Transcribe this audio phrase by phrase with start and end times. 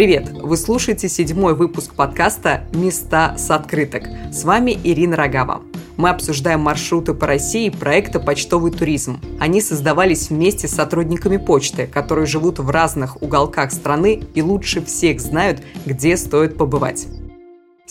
[0.00, 0.30] Привет!
[0.32, 4.04] Вы слушаете седьмой выпуск подкаста «Места с открыток».
[4.32, 5.60] С вами Ирина Рогава.
[5.98, 9.20] Мы обсуждаем маршруты по России проекта «Почтовый туризм».
[9.38, 15.20] Они создавались вместе с сотрудниками почты, которые живут в разных уголках страны и лучше всех
[15.20, 17.06] знают, где стоит побывать.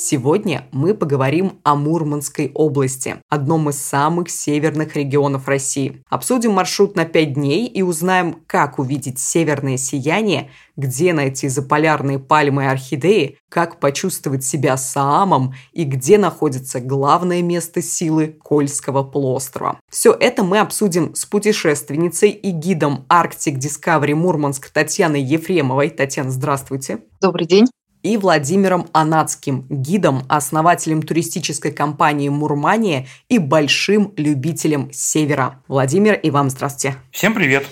[0.02, 6.02] Сегодня мы поговорим о Мурманской области, одном из самых северных регионов России.
[6.10, 12.64] Обсудим маршрут на 5 дней и узнаем, как увидеть северное сияние, где найти заполярные пальмы
[12.64, 19.82] и орхидеи, как почувствовать себя Саамом и где находится главное место силы Кольского полуострова.
[19.92, 25.90] Все это мы обсудим с путешественницей и гидом Arctic Discovery Мурманск Татьяной Ефремовой.
[25.90, 27.00] Татьяна, здравствуйте.
[27.20, 27.68] Добрый день
[28.04, 35.62] и Владимиром Анацким, гидом, основателем туристической компании «Мурмания» и большим любителем севера.
[35.68, 36.98] Владимир, и вам здравствуйте.
[37.12, 37.66] Всем привет.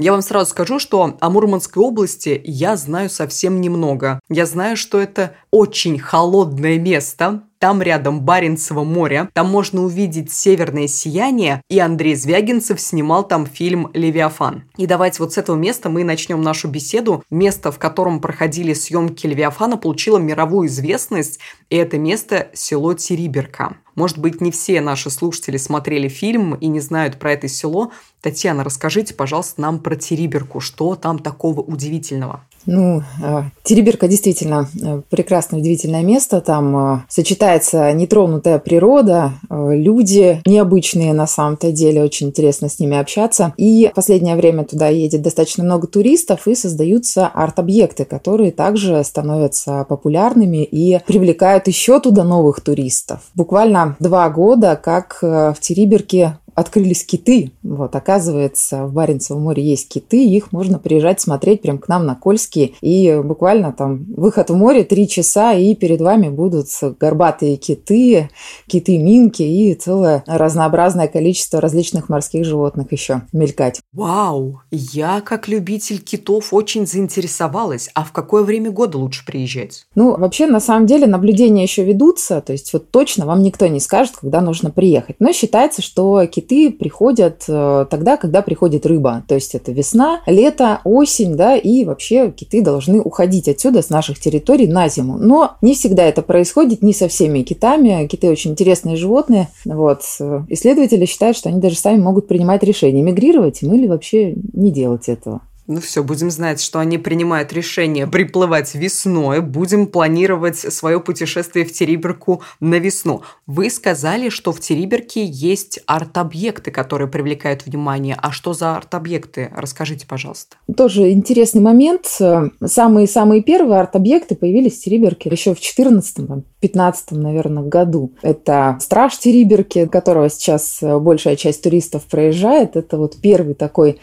[0.00, 4.20] Я вам сразу скажу, что о Мурманской области я знаю совсем немного.
[4.28, 10.86] Я знаю, что это очень холодное место, там рядом Баренцево море, там можно увидеть северное
[10.86, 14.64] сияние, и Андрей Звягинцев снимал там фильм «Левиафан».
[14.76, 17.22] И давайте вот с этого места мы начнем нашу беседу.
[17.30, 23.76] Место, в котором проходили съемки «Левиафана», получило мировую известность, и это место– село Териберка.
[23.98, 27.90] Может быть, не все наши слушатели смотрели фильм и не знают про это село.
[28.20, 30.60] Татьяна, расскажите, пожалуйста, нам про Териберку.
[30.60, 32.44] Что там такого удивительного?
[32.70, 36.42] Ну, а, Тереберка действительно э, прекрасное, удивительное место.
[36.42, 42.98] Там э, сочетается нетронутая природа, э, люди необычные на самом-то деле, очень интересно с ними
[42.98, 43.54] общаться.
[43.56, 49.86] И в последнее время туда едет достаточно много туристов и создаются арт-объекты, которые также становятся
[49.88, 53.20] популярными и привлекают еще туда новых туристов.
[53.34, 57.52] Буквально два года, как в Териберке открылись киты.
[57.62, 62.16] Вот, оказывается, в Баренцевом море есть киты, их можно приезжать смотреть прямо к нам на
[62.16, 62.72] Кольские.
[62.80, 66.66] И буквально там выход в море три часа, и перед вами будут
[66.98, 68.30] горбатые киты,
[68.66, 73.80] киты-минки и целое разнообразное количество различных морских животных еще мелькать.
[73.92, 74.60] Вау!
[74.70, 77.88] Я, как любитель китов, очень заинтересовалась.
[77.94, 79.86] А в какое время года лучше приезжать?
[79.94, 83.78] Ну, вообще, на самом деле, наблюдения еще ведутся, то есть вот точно вам никто не
[83.78, 85.16] скажет, когда нужно приехать.
[85.20, 89.24] Но считается, что киты киты приходят э, тогда, когда приходит рыба.
[89.28, 94.18] То есть это весна, лето, осень, да, и вообще киты должны уходить отсюда, с наших
[94.18, 95.18] территорий на зиму.
[95.18, 98.06] Но не всегда это происходит, не со всеми китами.
[98.06, 99.48] Киты очень интересные животные.
[99.64, 100.02] Вот.
[100.48, 105.08] Исследователи считают, что они даже сами могут принимать решение, мигрировать им или вообще не делать
[105.08, 105.42] этого.
[105.70, 109.42] Ну все, будем знать, что они принимают решение приплывать весной.
[109.42, 113.20] Будем планировать свое путешествие в Териберку на весну.
[113.46, 118.16] Вы сказали, что в Териберке есть арт-объекты, которые привлекают внимание.
[118.18, 119.52] А что за арт-объекты?
[119.54, 120.56] Расскажите, пожалуйста.
[120.74, 122.18] Тоже интересный момент.
[122.64, 128.14] Самые-самые первые арт-объекты появились в Териберке еще в 14 15 наверное, году.
[128.22, 132.74] Это страж Териберки, которого сейчас большая часть туристов проезжает.
[132.74, 134.00] Это вот первый такой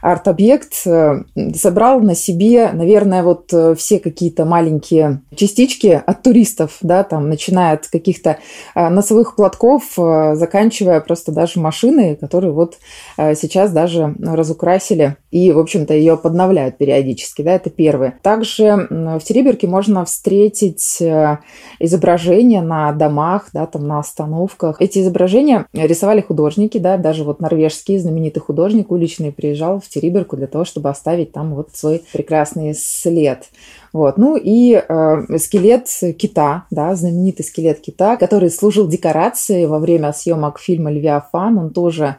[0.00, 1.22] арт-объект э,
[1.54, 7.74] собрал на себе, наверное, вот э, все какие-то маленькие частички от туристов, да, там, начиная
[7.74, 8.38] от каких-то
[8.74, 12.78] э, носовых платков, заканчивая просто даже машины, которые вот
[13.16, 18.18] сейчас даже разукрасили и, в общем-то, ее подновляют периодически, да, это первое.
[18.22, 21.02] Также в Териберке можно встретить
[21.80, 24.80] изображения на домах, да, там, на остановках.
[24.80, 30.36] Эти изображения рисовали художники, да, даже вот норвежский знаменитый художник уличный приезжал в в Териберку
[30.36, 33.44] для того, чтобы оставить там вот свой прекрасный след.
[33.92, 34.18] Вот.
[34.18, 35.88] Ну и э, скелет
[36.18, 41.58] кита, да, знаменитый скелет кита, который служил декорацией во время съемок фильма «Левиафан».
[41.58, 42.16] Он тоже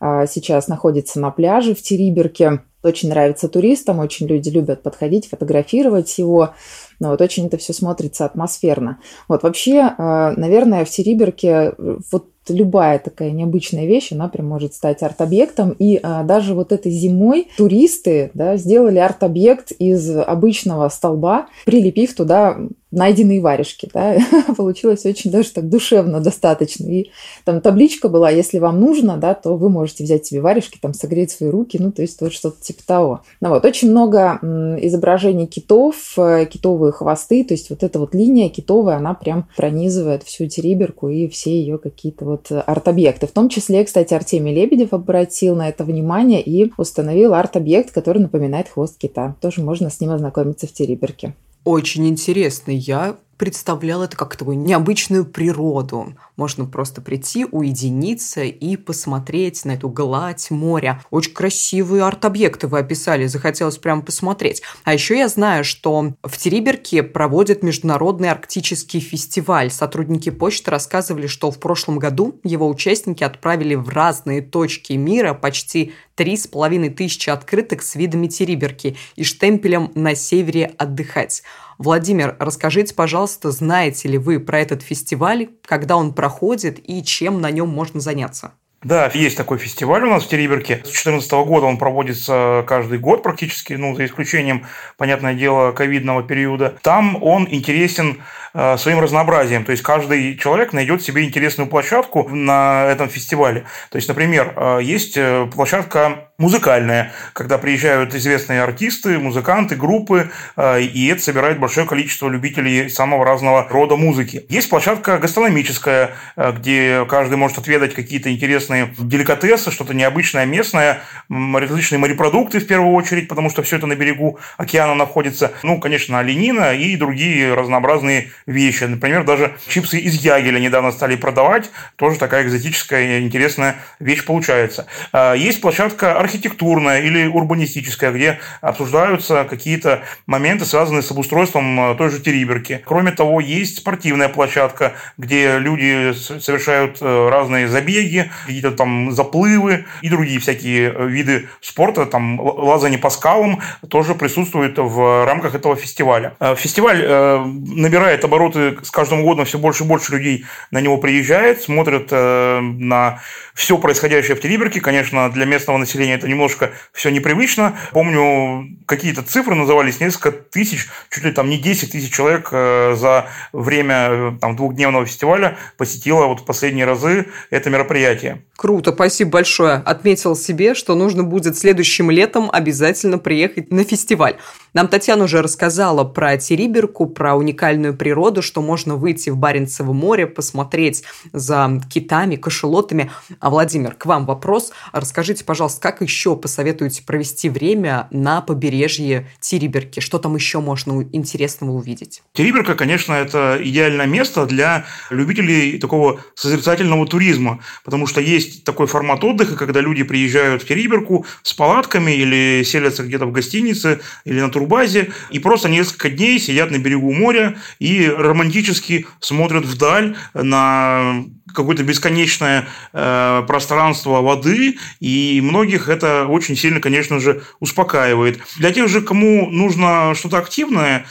[0.00, 2.62] э, сейчас находится на пляже в Териберке.
[2.82, 6.54] Очень нравится туристам, очень люди любят подходить, фотографировать его.
[6.98, 8.98] Но вот очень это все смотрится атмосферно.
[9.28, 11.74] Вот вообще, э, наверное, в Териберке
[12.10, 15.74] вот любая такая необычная вещь, она прям может стать арт-объектом.
[15.78, 22.58] И а, даже вот этой зимой туристы да, сделали арт-объект из обычного столба, прилепив туда
[22.92, 23.90] найденные варежки.
[23.92, 24.16] Да?
[24.56, 26.86] Получилось очень даже так душевно достаточно.
[26.86, 27.10] И
[27.44, 31.32] там табличка была, если вам нужно, да, то вы можете взять себе варежки, там согреть
[31.32, 33.20] свои руки, ну, то есть вот что-то типа того.
[33.40, 34.38] Ну, вот, очень много
[34.80, 40.22] изображений китов, э, китовые хвосты, то есть вот эта вот линия китовая, она прям пронизывает
[40.22, 43.26] всю Териберку и все ее какие-то вот арт-объекты.
[43.26, 48.68] В том числе, кстати, Артемий Лебедев обратил на это внимание и установил арт-объект, который напоминает
[48.68, 49.36] хвост кита.
[49.40, 51.34] Тоже можно с ним ознакомиться в Териберке.
[51.64, 52.72] Очень интересно.
[52.72, 56.14] Я представляла это как такую необычную природу.
[56.36, 61.02] Можно просто прийти, уединиться и посмотреть на эту гладь моря.
[61.10, 64.62] Очень красивые арт-объекты вы описали, захотелось прямо посмотреть.
[64.84, 69.72] А еще я знаю, что в Териберке проводят международный арктический фестиваль.
[69.72, 75.92] Сотрудники почты рассказывали, что в прошлом году его участники отправили в разные точки мира почти
[76.14, 81.42] три с половиной тысячи открыток с видами Териберки и штемпелем «На севере отдыхать».
[81.78, 87.50] Владимир, расскажите, пожалуйста, знаете ли вы про этот фестиваль, когда он проходит и чем на
[87.50, 88.52] нем можно заняться?
[88.82, 90.78] Да, есть такой фестиваль у нас в Териберке.
[90.78, 96.74] С 2014 года он проводится каждый год практически, ну, за исключением, понятное дело, ковидного периода.
[96.82, 98.22] Там он интересен
[98.54, 99.64] э, своим разнообразием.
[99.64, 103.66] То есть каждый человек найдет себе интересную площадку на этом фестивале.
[103.90, 111.08] То есть, например, э, есть э, площадка музыкальная, когда приезжают известные артисты, музыканты, группы, и
[111.12, 114.44] это собирает большое количество любителей самого разного рода музыки.
[114.48, 121.98] Есть площадка гастрономическая, где каждый может отведать какие-то интересные интересные деликатесы, что-то необычное местное, различные
[121.98, 125.52] морепродукты в первую очередь, потому что все это на берегу океана находится.
[125.62, 128.84] Ну, конечно, оленина и другие разнообразные вещи.
[128.84, 131.70] Например, даже чипсы из ягеля недавно стали продавать.
[131.96, 134.86] Тоже такая экзотическая интересная вещь получается.
[135.12, 142.10] А, есть площадка архитектурная или урбанистическая, где обсуждаются какие-то моменты, связанные с обустройством а, той
[142.10, 142.82] же Териберки.
[142.84, 148.30] Кроме того, есть спортивная площадка, где люди совершают э, разные забеги,
[148.62, 154.78] какие-то там заплывы и другие всякие э, виды спорта, там лазание по скалам тоже присутствует
[154.78, 156.34] в рамках этого фестиваля.
[156.40, 160.98] Э, фестиваль э, набирает обороты с каждым годом, все больше и больше людей на него
[160.98, 163.20] приезжает, смотрят на
[163.54, 164.80] все происходящее в Териберке.
[164.80, 167.74] Конечно, для местного населения это немножко все непривычно.
[167.92, 174.36] Помню, какие-то цифры назывались, несколько тысяч, чуть ли там не 10 тысяч человек за время
[174.40, 178.42] там, двухдневного фестиваля посетило вот в последние разы это мероприятие.
[178.56, 179.74] Круто, спасибо большое.
[179.84, 184.36] Отметил себе, что нужно будет следующим летом обязательно приехать на фестиваль.
[184.74, 190.26] Нам Татьяна уже рассказала про Териберку, про уникальную природу, что можно выйти в Баренцево море,
[190.26, 193.10] посмотреть за китами, кашелотами.
[193.38, 194.72] А, Владимир, к вам вопрос.
[194.92, 200.00] Расскажите, пожалуйста, как еще посоветуете провести время на побережье Териберки?
[200.00, 202.22] Что там еще можно интересного увидеть?
[202.32, 209.22] Териберка, конечно, это идеальное место для любителей такого созерцательного туризма, потому что есть такой формат
[209.22, 214.50] отдыха, когда люди приезжают в Териберку с палатками или селятся где-то в гостинице или на
[214.62, 221.82] турбазе и просто несколько дней сидят на берегу моря и романтически смотрят вдаль на какое-то
[221.82, 228.40] бесконечное э, пространство воды, и многих это очень сильно, конечно же, успокаивает.
[228.56, 231.06] Для тех же, кому нужно что-то активное,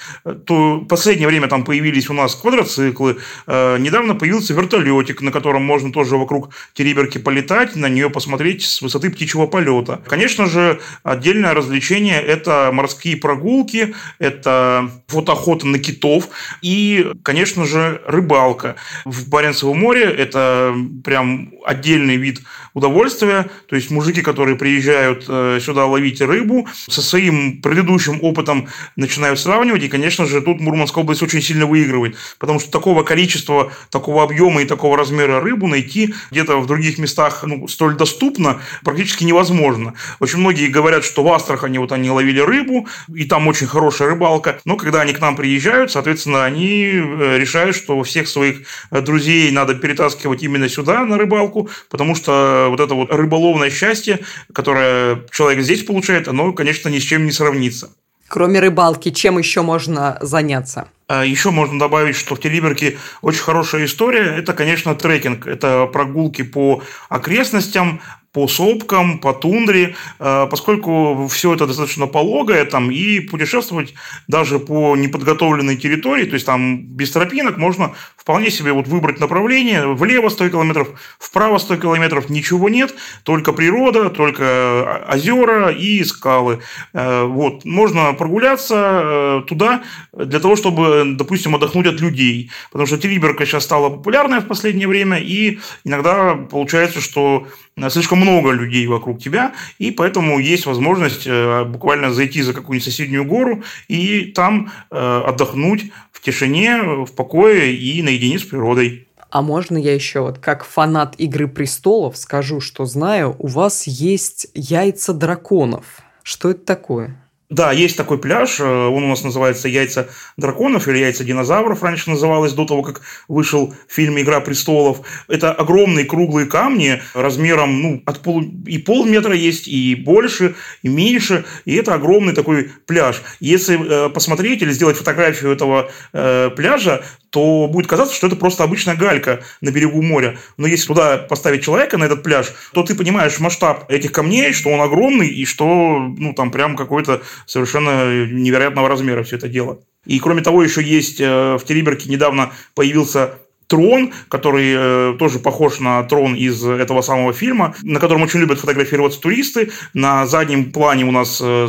[0.45, 3.17] то в последнее время там появились у нас квадроциклы,
[3.47, 8.81] э, недавно появился вертолетик, на котором можно тоже вокруг Териберки полетать, на нее посмотреть с
[8.81, 10.01] высоты птичьего полета.
[10.07, 16.29] Конечно же, отдельное развлечение– это морские прогулки, это фотоохота на китов
[16.61, 18.75] и, конечно же, рыбалка.
[19.05, 20.73] В Баренцевом море это это
[21.03, 22.41] прям отдельный вид
[22.73, 23.49] удовольствия.
[23.67, 29.83] То есть мужики, которые приезжают э, сюда ловить рыбу, со своим предыдущим опытом начинают сравнивать.
[29.83, 32.15] И, конечно же, тут Мурманская область очень сильно выигрывает.
[32.39, 37.43] Потому что такого количества, такого объема и такого размера рыбу найти где-то в других местах
[37.43, 39.93] ну, столь доступно практически невозможно.
[40.19, 44.59] Очень многие говорят, что в Астрахани вот они ловили рыбу, и там очень хорошая рыбалка.
[44.65, 48.61] Но когда они к нам приезжают, соответственно, они э, решают, что всех своих
[48.91, 53.69] э, друзей надо перетаскивать вытаскивать именно сюда на рыбалку, потому что вот это вот рыболовное
[53.69, 54.19] счастье,
[54.53, 57.89] которое человек здесь получает, оно, конечно, ни с чем не сравнится.
[58.27, 60.87] Кроме рыбалки, чем еще можно заняться?
[61.07, 64.37] А еще можно добавить, что в Териберке очень хорошая история.
[64.37, 65.47] Это, конечно, трекинг.
[65.47, 67.99] Это прогулки по окрестностям,
[68.33, 73.93] по сопкам, по тундре, э, поскольку все это достаточно пологое, там, и путешествовать
[74.27, 79.87] даже по неподготовленной территории, то есть там без тропинок можно вполне себе вот выбрать направление,
[79.87, 80.87] влево 100 километров,
[81.19, 86.59] вправо 100 километров, ничего нет, только природа, только озера и скалы.
[86.93, 89.83] Э, вот, можно прогуляться э, туда
[90.13, 94.87] для того, чтобы, допустим, отдохнуть от людей, потому что Териберка сейчас стала популярная в последнее
[94.87, 97.47] время, и иногда получается, что
[97.89, 103.25] слишком много людей вокруг тебя, и поэтому есть возможность э, буквально зайти за какую-нибудь соседнюю
[103.25, 109.07] гору и там э, отдохнуть в тишине, в покое и наедине с природой.
[109.29, 114.47] А можно я еще вот как фанат «Игры престолов» скажу, что знаю, у вас есть
[114.53, 115.85] яйца драконов.
[116.21, 117.20] Что это такое?
[117.51, 122.09] Да, есть такой пляж, э, он у нас называется «Яйца драконов» или «Яйца динозавров» раньше
[122.09, 125.01] называлось, до того, как вышел фильм «Игра престолов».
[125.27, 128.41] Это огромные круглые камни размером ну, от полу...
[128.65, 133.21] и полметра есть, и больше, и меньше, и это огромный такой пляж.
[133.41, 138.63] Если э, посмотреть или сделать фотографию этого э, пляжа, то будет казаться, что это просто
[138.63, 140.37] обычная галька на берегу моря.
[140.57, 144.69] Но если туда поставить человека на этот пляж, то ты понимаешь масштаб этих камней, что
[144.69, 149.79] он огромный и что ну, там прям какой-то совершенно невероятного размера все это дело.
[150.05, 153.35] И кроме того, еще есть э, в Териберке недавно появился
[153.67, 158.59] трон, который э, тоже похож на трон из этого самого фильма, на котором очень любят
[158.59, 159.71] фотографироваться туристы.
[159.93, 161.67] На заднем плане у нас э,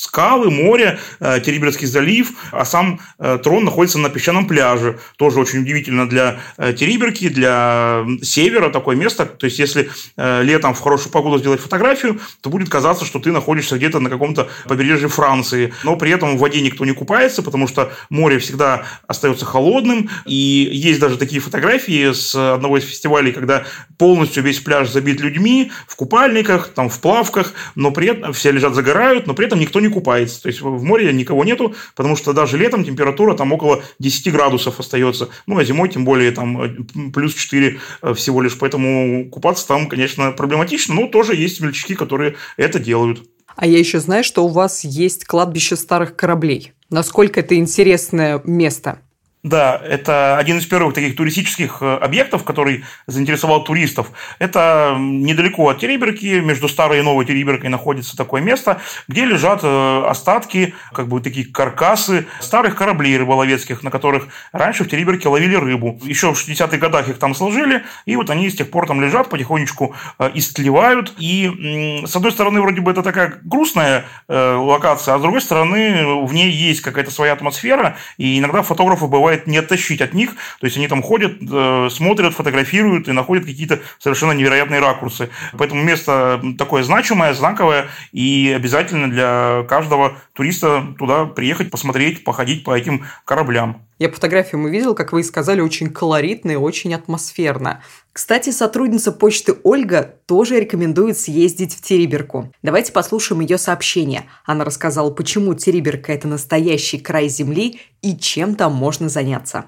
[0.00, 4.98] скалы, море, э, Териберский залив, а сам э, трон находится на песчаном пляже.
[5.18, 9.26] Тоже очень удивительно для э, Териберки, для севера такое место.
[9.26, 13.76] То есть, если летом в хорошую погоду сделать фотографию, то будет казаться, что ты находишься
[13.76, 15.72] где-то на каком-то побережье Франции.
[15.84, 20.08] Но при этом в воде никто не купается, потому что море всегда остается холодным.
[20.24, 23.64] И есть даже такие фотографии с одного из фестивалей, когда
[23.98, 28.74] полностью весь пляж забит людьми в купальниках, там в плавках, но при этом все лежат,
[28.74, 30.42] загорают, но при этом никто не купается.
[30.42, 34.80] То есть в море никого нету, потому что даже летом температура там около 10 градусов
[34.80, 35.28] остается.
[35.46, 38.58] Ну, а зимой тем более там э, плюс 4 э, всего лишь.
[38.58, 43.22] Поэтому купаться там, конечно, проблематично, но тоже есть смельчаки, которые это делают.
[43.56, 46.72] А я еще знаю, что у вас есть кладбище старых кораблей.
[46.88, 49.00] Насколько это интересное место?
[49.42, 54.12] Да, это один из первых таких туристических э, объектов, который заинтересовал туристов.
[54.38, 60.02] Это недалеко от Териберки, между старой и новой Териберкой находится такое место, где лежат э,
[60.06, 65.98] остатки, как бы такие каркасы старых кораблей рыболовецких, на которых раньше в Териберке ловили рыбу.
[66.04, 69.30] Еще в 60-х годах их там сложили, и вот они с тех пор там лежат,
[69.30, 71.14] потихонечку э, истлевают.
[71.16, 76.32] И с одной стороны, вроде бы это такая грустная локация, а с другой стороны, в
[76.34, 80.30] ней есть какая-то своя атмосфера, и иногда фотографы бывают бывает не оттащить от них.
[80.60, 85.30] То есть они там ходят, э, смотрят, фотографируют и находят какие-то совершенно невероятные ракурсы.
[85.56, 92.76] Поэтому место такое значимое, знаковое, и обязательно для каждого туриста туда приехать, посмотреть, походить по
[92.76, 93.82] этим кораблям.
[94.00, 97.82] Я по фотографиям увидел, как вы и сказали, очень колоритно и очень атмосферно.
[98.14, 102.50] Кстати, сотрудница почты Ольга тоже рекомендует съездить в Териберку.
[102.62, 104.24] Давайте послушаем ее сообщение.
[104.46, 109.66] Она рассказала, почему Териберка– это настоящий край земли и чем там можно заняться.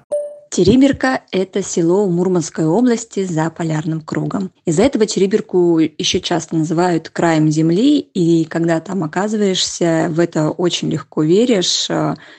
[0.53, 4.51] Териберка– это село в Мурманской области за полярным кругом.
[4.65, 10.91] Из-за этого Териберку еще часто называют краем земли, и когда там оказываешься, в это очень
[10.91, 11.87] легко веришь.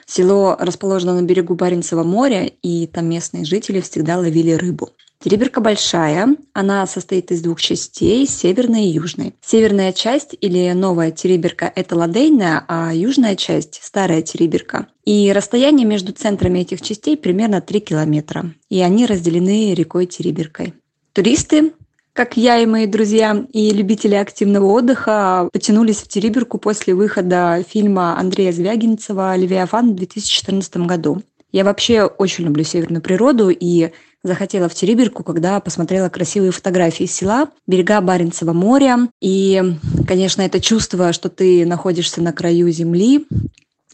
[0.06, 4.90] Село расположено на берегу Баренцева моря, и там местные жители всегда ловили рыбу.
[5.24, 9.32] Териберка большая, она состоит из двух частей, северной и южной.
[9.40, 14.86] Северная часть или новая Териберка– это ладейная, а южная часть– старая Териберка.
[15.06, 20.74] И расстояние между центрами этих частей примерно 3 километра, и они разделены рекой Териберкой.
[21.14, 21.72] Туристы,
[22.12, 28.18] как я и мои друзья, и любители активного отдыха потянулись в Териберку после выхода фильма
[28.18, 31.22] Андрея Звягинцева «Левиафан» в 2014 году.
[31.50, 33.90] Я вообще очень люблю северную природу, и
[34.24, 39.08] захотела в Териберку, когда посмотрела красивые фотографии села, берега Баренцева моря.
[39.20, 39.62] И,
[40.08, 43.26] конечно, это чувство, что ты находишься на краю земли,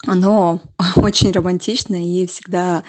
[0.06, 0.62] оно
[0.96, 2.84] очень романтично и всегда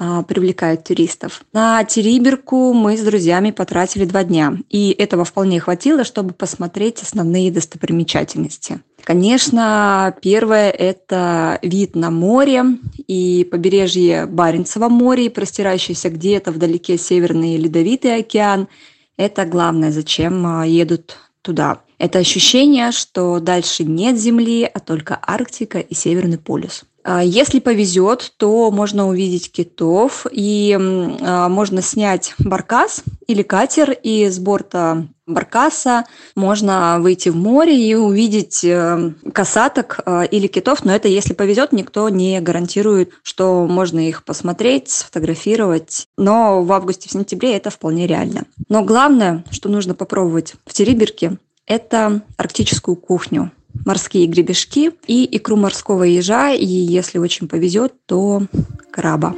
[0.00, 1.44] а, привлекает туристов.
[1.52, 7.52] На Териберку мы с друзьями потратили два дня, и этого вполне хватило, чтобы посмотреть основные
[7.52, 8.80] достопримечательности.
[9.04, 12.64] Конечно, первое– это вид на море
[13.06, 18.68] и побережье Баренцева моря, простирающееся где-то вдалеке Северный Ледовитый океан.
[19.16, 21.82] Это главное, зачем а, едут туда.
[21.98, 26.84] Это ощущение, что дальше нет Земли, а только Арктика и Северный полюс.
[27.04, 34.28] А, если повезет, то можно увидеть китов и а, можно снять баркас или катер, и
[34.28, 36.04] с борта баркаса
[36.34, 41.72] можно выйти в море и увидеть э, касаток а, или китов, но это если повезет,
[41.72, 48.06] никто не гарантирует, что можно их посмотреть, сфотографировать, но в августе, в сентябре это вполне
[48.06, 48.44] реально.
[48.68, 53.52] Но главное, что нужно попробовать в Териберке, это арктическую кухню
[53.84, 58.42] морские гребешки и икру морского ежа, и если очень повезет, то
[58.90, 59.34] краба.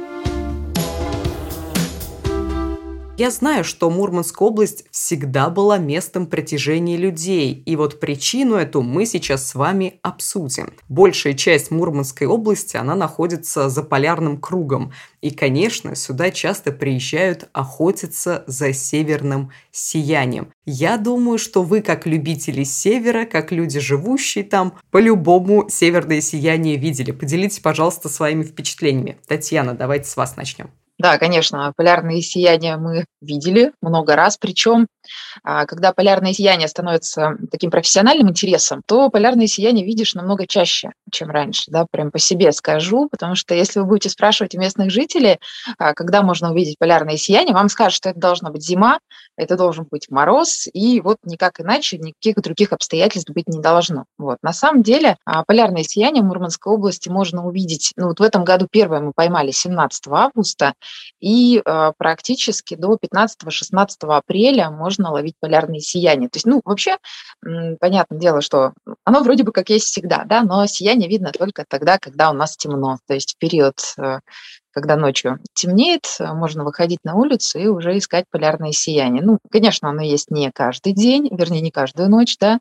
[3.17, 9.05] Я знаю, что Мурманская область всегда была местом притяжения людей, и вот причину эту мы
[9.05, 10.73] сейчас с вами обсудим.
[10.89, 14.91] Большая часть Мурманской области, она находится за полярным кругом,
[15.21, 20.49] и, конечно, сюда часто приезжают охотиться за северным сиянием.
[20.65, 27.11] Я думаю, что вы, как любители севера, как люди, живущие там, по-любому северное сияние видели.
[27.11, 29.17] Поделитесь, пожалуйста, своими впечатлениями.
[29.25, 30.69] Татьяна, давайте с вас начнем.
[30.97, 34.87] Да, конечно, полярные сияния мы видели много раз, причем
[35.43, 41.29] а, когда полярное сияние становится таким профессиональным интересом, то полярное сияние видишь намного чаще, чем
[41.29, 45.39] раньше, да, прям по себе скажу, потому что если вы будете спрашивать у местных жителей,
[45.77, 48.99] а, когда можно увидеть полярное сияние, вам скажут, что это должна быть зима,
[49.35, 54.05] это должен быть мороз, и вот никак иначе, никаких других обстоятельств быть не должно.
[54.17, 54.37] Вот.
[54.41, 58.45] На самом деле а, полярное сияние в Мурманской области можно увидеть, ну вот в этом
[58.45, 60.73] году первое мы поймали 17 августа,
[61.19, 61.61] и
[61.97, 66.29] практически до 15-16 апреля можно ловить полярные сияния.
[66.29, 66.97] То есть, ну, вообще,
[67.41, 68.73] понятное дело, что
[69.03, 72.57] оно вроде бы как есть всегда, да, но сияние видно только тогда, когда у нас
[72.57, 72.97] темно.
[73.07, 74.19] То есть в период э,
[74.75, 79.23] когда ночью темнеет, можно выходить на улицу и уже искать полярное сияние.
[79.23, 82.59] Ну, конечно, оно есть не каждый день, вернее, не каждую ночь, да,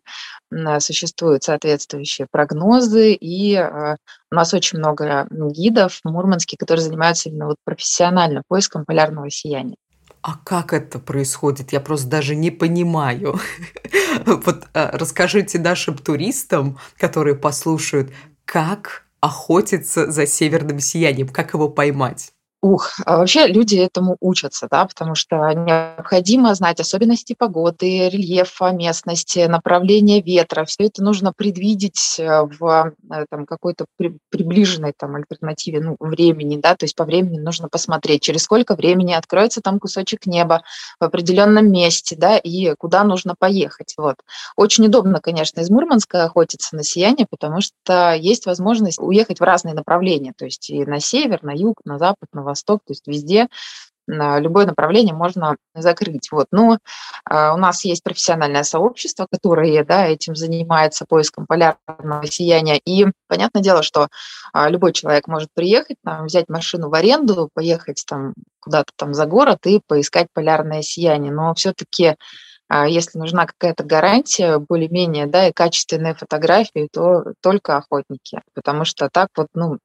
[0.79, 3.97] существуют соответствующие прогнозы, и э,
[4.31, 9.77] у нас очень много гидов в Мурманске, которые занимаются именно вот профессионально поиском полярного сияния.
[10.23, 11.73] А как это происходит?
[11.73, 13.39] Я просто даже не понимаю.
[14.25, 18.13] Вот э, расскажите нашим туристам, которые послушают,
[18.45, 22.34] как охотиться за северным сиянием, как его поймать?
[22.65, 29.41] Ух, а вообще люди этому учатся, да, потому что необходимо знать особенности погоды, рельефа местности,
[29.41, 30.65] направления ветра.
[30.65, 36.57] Все это нужно предвидеть э, в э, там, какой-то при, приближенной там, альтернативе ну, времени,
[36.57, 40.63] да, то есть по времени нужно посмотреть, через сколько времени откроется там кусочек неба
[40.99, 43.93] в определенном месте, да, и куда нужно поехать.
[43.99, 44.17] Вот.
[44.57, 49.75] Очень удобно, конечно, из Мурманска охотиться на сияние, потому что есть возможность уехать в разные
[49.75, 53.07] направления, то есть и на север, на юг, на запад, на восток восток, то есть
[53.07, 53.49] везде
[54.07, 56.31] любое направление можно закрыть.
[56.31, 56.47] Вот.
[56.51, 56.79] Но
[57.25, 62.79] а, у нас есть профессиональное сообщество, которое да, этим занимается поиском полярного сияния.
[62.85, 64.09] И понятное дело, что
[64.53, 69.27] а, любой человек может приехать, там, взять машину в аренду, поехать там, куда-то там за
[69.27, 71.33] город и поискать полярное сияние.
[71.33, 72.17] Но все-таки
[72.69, 79.09] а, если нужна какая-то гарантия, более-менее, да, и качественные фотографии, то только охотники, потому что
[79.11, 79.79] так вот, ну,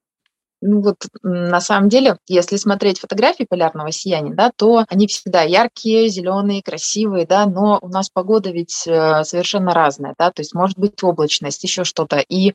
[0.61, 6.09] ну вот на самом деле, если смотреть фотографии полярного сияния, да, то они всегда яркие,
[6.09, 10.77] зеленые, красивые, да, но у нас погода ведь э, совершенно разная, да, то есть может
[10.77, 12.17] быть облачность, еще что-то.
[12.17, 12.53] И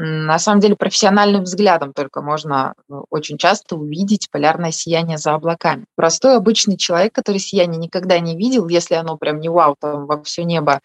[0.00, 5.86] на самом деле профессиональным взглядом только можно э, очень часто увидеть полярное сияние за облаками.
[5.96, 10.22] Простой обычный человек, который сияние никогда не видел, если оно прям не вау, там во
[10.22, 10.80] все небо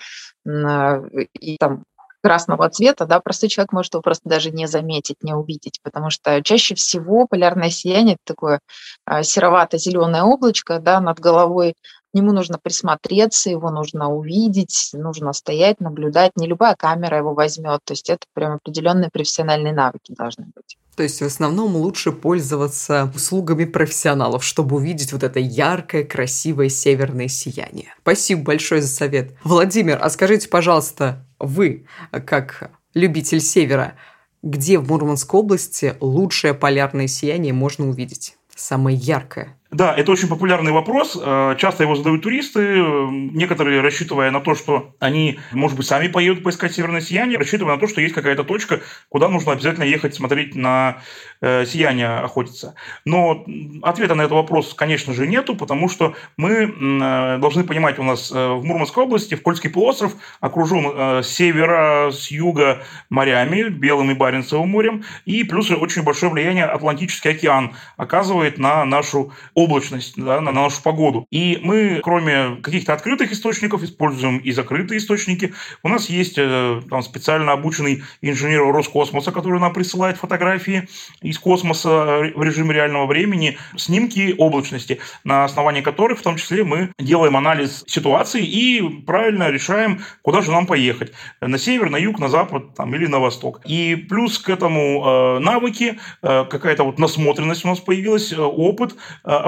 [0.48, 1.02] э,
[1.40, 1.84] и там
[2.24, 6.42] красного цвета, да, простой человек может его просто даже не заметить, не увидеть, потому что
[6.42, 8.60] чаще всего полярное сияние– это такое
[9.06, 11.74] а, серовато-зеленое облачко, да, над головой,
[12.14, 16.34] к нему нужно присмотреться, его нужно увидеть, нужно стоять, наблюдать.
[16.36, 17.80] Не любая камера его возьмет.
[17.86, 20.78] То есть это прям определенные профессиональные навыки должны быть.
[20.96, 27.28] То есть в основном лучше пользоваться услугами профессионалов, чтобы увидеть вот это яркое, красивое северное
[27.28, 27.96] сияние.
[28.02, 29.32] Спасибо большое за совет.
[29.44, 33.96] Владимир, а скажите, пожалуйста, вы, как любитель севера,
[34.42, 38.38] где в Мурманской области лучшее полярное сияние можно увидеть?
[38.56, 39.58] Самое яркое.
[39.74, 41.20] Да, это очень популярный вопрос.
[41.20, 46.44] Э, часто его задают туристы, некоторые рассчитывая на то, что они, может быть, сами поедут
[46.44, 50.56] поискать северное сияние, рассчитывая на то, что есть какая-то точка, куда нужно обязательно ехать смотреть
[50.56, 51.00] на
[51.42, 52.76] э, сияние охотиться.
[53.04, 53.46] Но
[53.82, 58.30] ответа на этот вопрос, конечно же, нету, потому что мы э, должны понимать, у нас
[58.30, 64.70] в Мурманской области, в Кольский полуостров окружен с севера, с юга морями, Белым и Баренцевым
[64.70, 70.82] морем, и плюс очень большое влияние Атлантический океан оказывает на нашу облачность да, на нашу
[70.82, 71.26] погоду.
[71.32, 75.54] И мы, кроме каких-то открытых источников, используем и закрытые источники.
[75.84, 80.88] У нас есть э, там, специально обученный инженер Роскосмоса, который нам присылает фотографии
[81.22, 86.92] из космоса в режиме реального времени, снимки облачности, на основании которых в том числе мы
[87.00, 91.14] делаем анализ ситуации и правильно решаем, куда же нам поехать.
[91.42, 93.62] На север, на юг, на запад там, или на восток.
[93.66, 98.96] И плюс к этому э, навыки, э, какая-то вот насмотренность у нас появилась, опыт,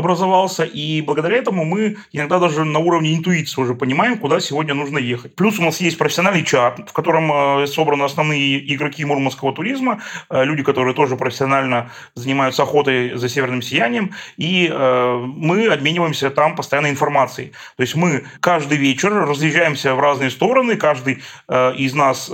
[0.06, 5.00] образовался, и благодаря этому мы иногда даже на уровне интуиции уже понимаем, куда сегодня нужно
[5.00, 5.36] ехать.
[5.36, 10.46] Плюс у нас есть профессиональный чат, в котором э, собраны основные игроки мурманского туризма, э,
[10.46, 16.90] люди, которые тоже профессионально занимаются охотой за северным сиянием, и э, мы обмениваемся там постоянно
[16.90, 17.54] информацией.
[17.78, 21.24] То есть мы каждый вечер разъезжаемся в разные стороны, каждый
[21.78, 22.32] из нас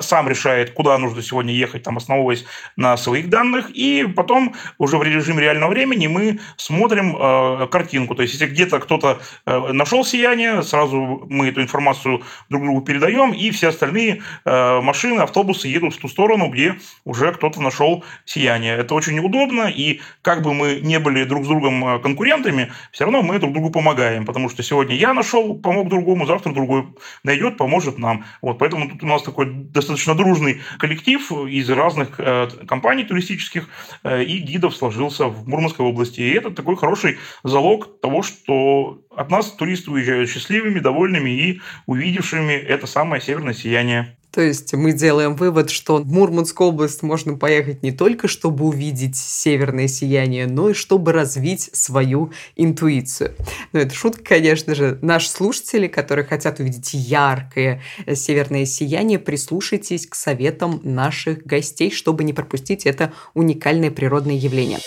[0.00, 2.44] сам решает, куда нужно сегодня ехать, там, основываясь
[2.76, 8.14] на своих данных, и потом уже в режиме реального времени мы смотрим э, картинку.
[8.14, 13.32] То есть, если где-то кто-то э, нашел сияние, сразу мы эту информацию друг другу передаем,
[13.32, 18.76] и все остальные э, машины, автобусы едут в ту сторону, где уже кто-то нашел сияние.
[18.76, 23.04] Это очень удобно, и как бы мы не были друг с другом э, конкурентами, все
[23.04, 26.86] равно мы друг другу помогаем, потому что сегодня я нашел, помог другому, завтра другой
[27.22, 28.24] найдет, поможет нам.
[28.42, 33.68] Вот, поэтому тут у нас такой достаточно дружный коллектив из разных э, компаний туристических
[34.02, 36.20] э, и гидов сложился в Мурманской области.
[36.20, 42.52] И это такой хороший залог того, что от нас туристы уезжают счастливыми, довольными и увидевшими
[42.52, 44.16] это самое северное сияние.
[44.30, 49.16] То есть мы делаем вывод, что в Мурманскую область можно поехать не только, чтобы увидеть
[49.16, 53.36] северное сияние, но и чтобы развить свою интуицию.
[53.72, 54.98] Ну, это шутка, конечно же.
[55.02, 57.80] Наши слушатели, которые хотят увидеть яркое
[58.12, 64.80] северное сияние, прислушайтесь к советам наших гостей, чтобы не пропустить это уникальное природное явление.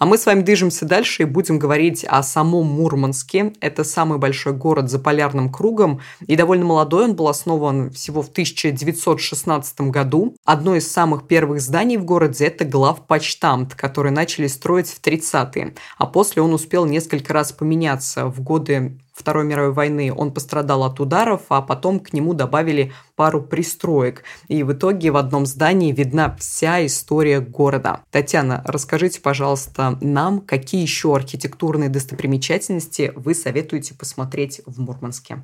[0.00, 3.52] А мы с вами движемся дальше и будем говорить о самом Мурманске.
[3.60, 6.00] Это самый большой город за полярным кругом.
[6.26, 10.34] И довольно молодой, он был основан всего в 1916 году.
[10.46, 15.74] Одно из самых первых зданий в городе– это главпочтамт, который начали строить в 30-е.
[15.98, 20.98] А после он успел несколько раз поменяться в годы Второй мировой войны он пострадал от
[20.98, 24.24] ударов, а потом к нему добавили пару пристроек.
[24.48, 28.00] И в итоге в одном здании видна вся история города.
[28.10, 35.42] Татьяна, расскажите, пожалуйста, нам, какие еще архитектурные достопримечательности вы советуете посмотреть в Мурманске?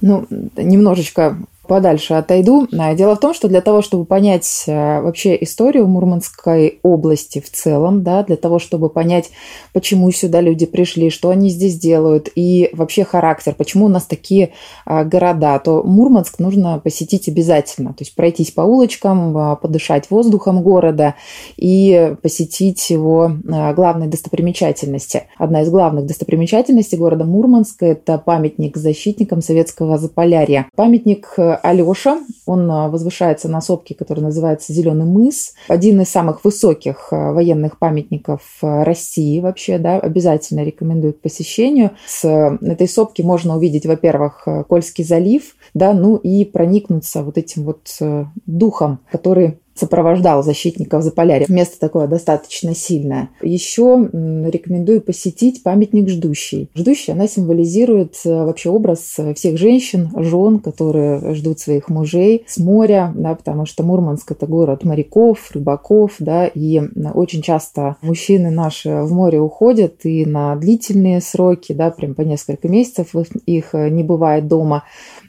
[0.00, 1.36] Ну, немножечко
[1.70, 2.66] подальше отойду.
[2.76, 7.48] А, дело в том, что для того, чтобы понять э, вообще историю Мурманской области в
[7.48, 9.30] целом, да, для того, чтобы понять,
[9.72, 14.50] почему сюда люди пришли, что они здесь делают и вообще характер, почему у нас такие
[14.84, 17.90] а, города, то Мурманск нужно посетить обязательно.
[17.90, 21.14] То есть пройтись по улочкам, а, подышать воздухом города
[21.56, 25.28] и посетить его главные достопримечательности.
[25.38, 30.66] Одна из главных достопримечательностей города Мурманска– это памятник защитникам советского Заполярья.
[30.74, 32.20] Памятник э, Алеша.
[32.46, 35.54] Он а, возвышается на сопке, которая называется Зеленый мыс.
[35.68, 41.92] Один из самых высоких а, военных памятников а, России вообще, да, обязательно рекомендую к посещению.
[42.06, 42.24] С
[42.60, 47.98] этой сопки можно увидеть, во-первых, Кольский залив, да, ну и проникнуться вот этим вот
[48.46, 51.46] духом, который сопровождал защитников Заполярья.
[51.48, 53.30] Место такое достаточно сильное.
[53.42, 56.70] Еще рекомендую посетить памятник Ждущий.
[56.74, 63.12] Ждущий, она символизирует э, вообще образ всех женщин, жен, которые ждут своих мужей с моря,
[63.16, 66.80] да, потому что Мурманск– это город моряков, рыбаков, да, и
[67.14, 72.68] очень часто мужчины наши в море уходят и на длительные сроки, да, прям по несколько
[72.68, 73.14] месяцев
[73.46, 74.84] их не бывает дома.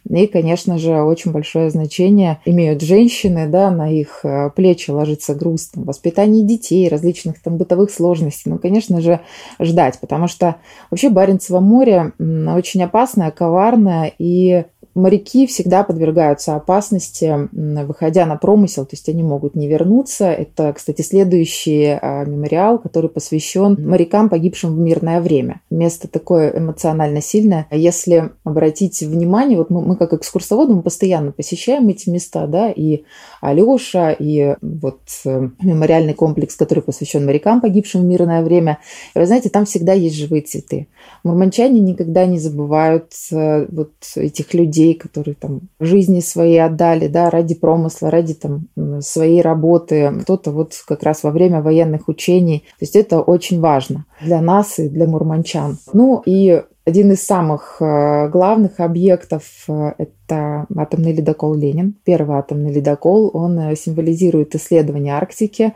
[0.10, 5.68] И, конечно же, очень большое значение имеют женщины, да, на их э, плечи ложится груз
[5.68, 8.52] там, воспитания детей, различных там бытовых сложностей.
[8.52, 9.22] Ну, конечно же,
[9.60, 10.56] ждать, потому что
[10.90, 18.94] вообще Баренцево море очень опасное, коварное, и моряки всегда подвергаются опасности, выходя на промысел, то
[18.94, 20.32] есть они могут не вернуться.
[20.32, 25.62] Это, кстати, следующий а, мемориал, который посвящен морякам, погибшим в мирное время.
[25.70, 27.68] Место такое эмоционально сильное.
[27.72, 33.04] Если обратить внимание, вот мы, мы как экскурсоводы, мы постоянно посещаем эти места, да, и
[33.42, 38.80] Алеша, и вот э, мемориальный комплекс, который посвящен морякам, погибшим в мирное время.
[39.16, 40.88] И вы знаете, там всегда есть живые цветы.
[41.24, 47.30] Мурманчане никогда не забывают э, вот этих людей, людей, которые там жизни свои отдали, да,
[47.30, 48.68] ради промысла, ради там
[49.02, 52.60] своей работы, кто-то вот как раз во время военных учений.
[52.80, 55.78] То есть это очень важно для нас и для мурманчан.
[55.94, 61.96] Ну и один из самых э, главных объектов э,– это атомный ледокол «Ленин».
[62.04, 65.74] Первый атомный ледокол, он э, символизирует исследование Арктики,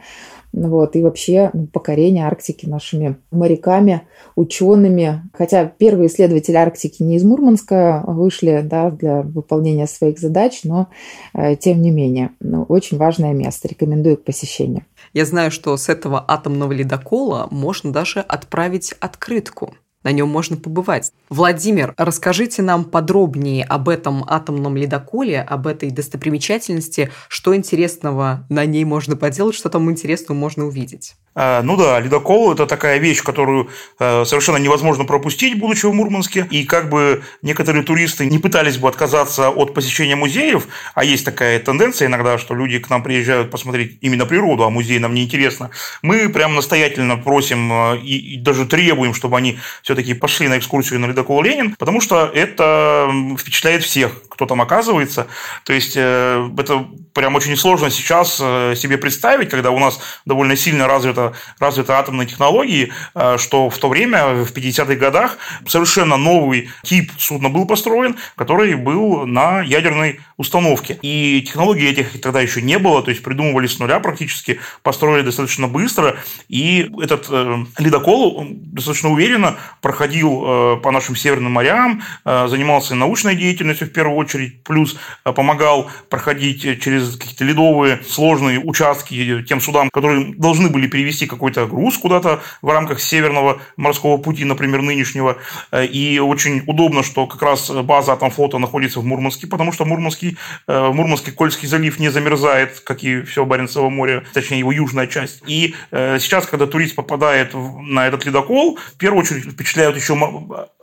[0.55, 4.03] вот, и вообще ну, покорение Арктики нашими моряками,
[4.35, 5.21] учеными.
[5.33, 10.87] Хотя первые исследователи Арктики не из Мурманска вышли да, для выполнения своих задач, но
[11.33, 14.85] э, тем не менее, ну, очень важное место, рекомендую к посещению.
[15.13, 19.73] Я знаю, что с этого атомного ледокола можно даже отправить открытку
[20.05, 21.11] на нем можно побывать.
[21.29, 28.85] Владимир, расскажите нам подробнее об этом атомном ледоколе, об этой достопримечательности, что интересного на ней
[28.85, 31.15] можно поделать, что там интересного можно увидеть.
[31.35, 36.47] Э, ну да, ледокол– это такая вещь, которую э, совершенно невозможно пропустить, будучи в Мурманске.
[36.49, 41.59] И как бы некоторые туристы не пытались бы отказаться от посещения музеев, а есть такая
[41.59, 45.71] тенденция иногда, что люди к нам приезжают посмотреть именно природу, а музей нам не интересно.
[46.01, 49.59] Мы прям настоятельно просим э, и, даже требуем, чтобы они
[49.95, 55.27] все-таки пошли на экскурсию на ледокол Ленин, потому что это впечатляет всех, кто там оказывается.
[55.63, 61.33] То есть это прям очень сложно сейчас себе представить, когда у нас довольно сильно развита
[61.59, 67.49] развиты атомные технологии, э, что в то время, в 50-х годах, совершенно новый тип судна
[67.49, 70.97] был построен, который был на ядерной установке.
[71.01, 75.67] И технологий этих тогда еще не было, то есть придумывали с нуля практически, построили достаточно
[75.67, 76.17] быстро,
[76.49, 83.35] и этот э, ледокол достаточно уверенно проходил э, по нашим северным морям, э, занимался научной
[83.35, 89.91] деятельностью в первую очередь, плюс э, помогал проходить через какие-то ледовые сложные участки тем судам,
[89.91, 95.37] которые должны были перевести какой-то груз куда-то в рамках Северного морского пути, например, нынешнего.
[95.71, 100.35] И очень удобно, что как раз база Атомфлота находится в Мурманске, потому что Мурманский,
[100.67, 105.43] Мурманский Кольский залив не замерзает, как и все Баренцево море, точнее его южная часть.
[105.45, 110.15] И сейчас, когда турист попадает на этот ледокол, в первую очередь впечатляют еще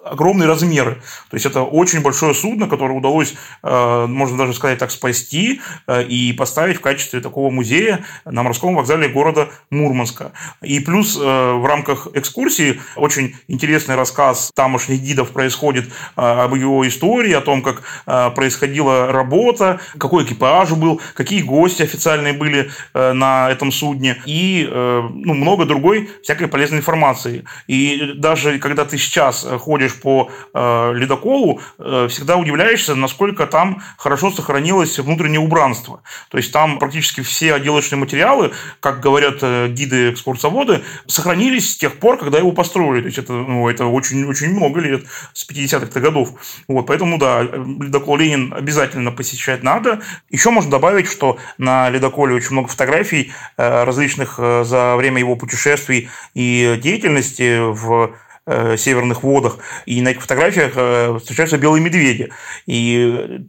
[0.05, 0.97] огромные размеры.
[1.31, 5.61] То есть это очень большое судно, которое удалось, можно даже сказать так, спасти
[6.09, 10.33] и поставить в качестве такого музея на морском вокзале города Мурманска.
[10.63, 16.87] И плюс э, в рамках экскурсии очень интересный рассказ тамошних гидов происходит э, об его
[16.87, 23.51] истории, о том, как э, происходила работа, какой экипаж был, какие гости официальные были на
[23.51, 27.45] этом судне и ну, много другой всякой полезной информации.
[27.67, 35.41] И даже когда ты сейчас ходишь по ледоколу, всегда удивляешься, насколько там хорошо сохранилось внутреннее
[35.41, 36.03] убранство.
[36.31, 42.19] То есть там практически все отделочные материалы, как говорят гиды экскурсоводы сохранились с тех пор,
[42.19, 43.01] когда его построили.
[43.01, 46.31] То есть это, ну, это очень, очень много лет, с 50-х годов.
[46.69, 50.01] Вот, поэтому, да, ледокол Ленин обязательно посещать надо.
[50.31, 55.37] Еще можно добавить, что на ледоколе очень много фотографий э, различных э, за время его
[55.37, 58.15] путешествий и деятельности в
[58.47, 59.59] э, северных водах.
[59.87, 62.31] И на этих фотографиях встречаются белые медведи.
[62.67, 63.41] И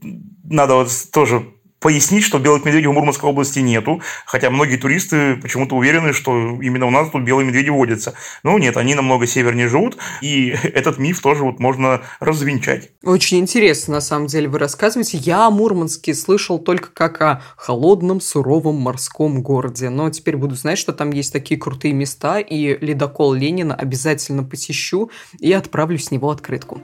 [0.43, 1.52] надо вот тоже
[1.83, 6.85] пояснить, что белых медведей в Мурманской области нету, хотя многие туристы почему-то уверены, что именно
[6.85, 8.13] у нас тут белые медведи водятся.
[8.41, 12.91] Но нет, они намного севернее живут, и этот миф тоже вот можно развенчать.
[13.03, 15.17] Очень интересно, на самом деле, вы рассказываете.
[15.17, 20.77] Я о Мурманске слышал только как о холодном, суровом морском городе, но теперь буду знать,
[20.77, 26.31] что там есть такие крутые места, и ледокол Ленина обязательно посещу и отправлю с него
[26.31, 26.81] открытку.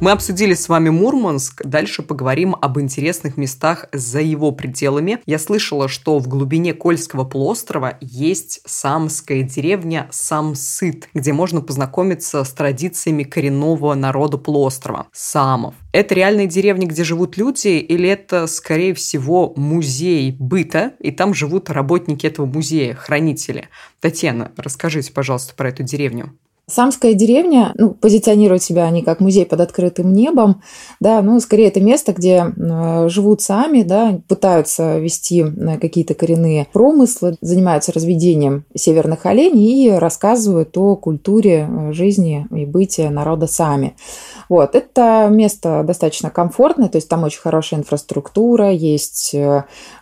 [0.00, 5.18] Мы обсудили с вами Мурманск, дальше поговорим об интересных местах за его пределами.
[5.26, 12.52] Я слышала, что в глубине Кольского полуострова есть самская деревня Самсыт, где можно познакомиться с
[12.54, 15.74] традициями коренного народа полуострова– самов.
[15.92, 21.68] Это реальная деревня, где живут люди, или это, скорее всего, музей быта, и там живут
[21.68, 23.68] работники этого музея, хранители?
[24.00, 26.32] Татьяна, расскажите, пожалуйста, про эту деревню.
[26.70, 30.62] Самская деревня, ну, позиционирует себя они как музей под открытым небом,
[31.00, 36.68] да, ну, скорее это место, где э, живут сами, да, пытаются вести э, какие-то коренные
[36.72, 43.96] промыслы, занимаются разведением северных оленей и рассказывают о культуре э, жизни и бытия народа сами.
[44.48, 49.34] Вот, это место достаточно комфортное, то есть там очень хорошая инфраструктура, есть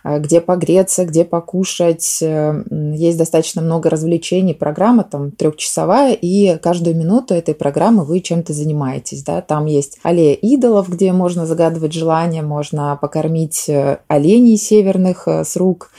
[0.03, 7.55] где погреться, где покушать, есть достаточно много развлечений, программа там трехчасовая, и каждую минуту этой
[7.55, 9.23] программы вы чем-то занимаетесь.
[9.23, 9.41] Да?
[9.41, 15.55] Там есть аллея идолов, где можно загадывать желания, можно покормить э, оленей северных э, с
[15.55, 15.91] рук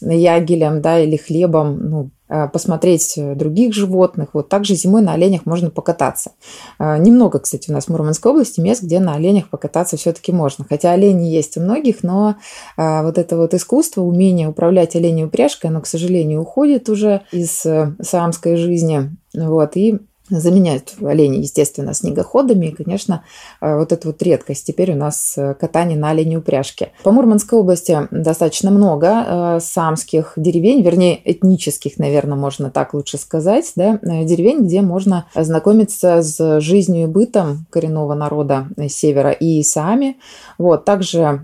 [0.00, 2.17] ягелем да, или хлебом, ну, э,
[2.52, 4.28] посмотреть других животных.
[4.32, 6.32] Вот также зимой на оленях можно покататься.
[6.78, 10.64] Немного, кстати, у нас в Мурманской области мест, где на оленях покататься все-таки можно.
[10.68, 12.36] Хотя олени есть у многих, но
[12.76, 17.66] вот это вот искусство, умение управлять оленей упряжкой, оно, к сожалению, уходит уже из
[18.00, 19.16] самской жизни.
[19.34, 19.98] Вот, и
[20.30, 22.66] заменяют оленей, естественно, снегоходами.
[22.66, 23.24] И, конечно,
[23.60, 24.66] э, вот эта вот редкость.
[24.66, 26.92] Теперь у нас э, катание на оленей упряжке.
[27.02, 33.72] По Мурманской области достаточно много э, самских деревень, вернее, этнических, наверное, можно так лучше сказать,
[33.76, 40.16] да, деревень, где можно ознакомиться с жизнью и бытом коренного народа севера и сами.
[40.58, 41.42] Вот, также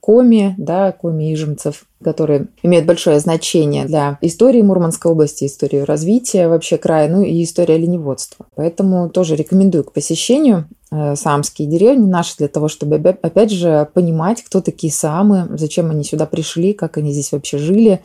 [0.00, 6.76] коми, да, коми ижемцев– которые имеют большое значение для истории Мурманской области, истории развития вообще
[6.76, 8.46] края, ну и истории оленеводства.
[8.54, 14.42] Поэтому тоже рекомендую к посещению э, саамские деревни наши для того, чтобы, опять же, понимать,
[14.42, 18.02] кто такие самы, зачем они сюда пришли, как они здесь вообще жили,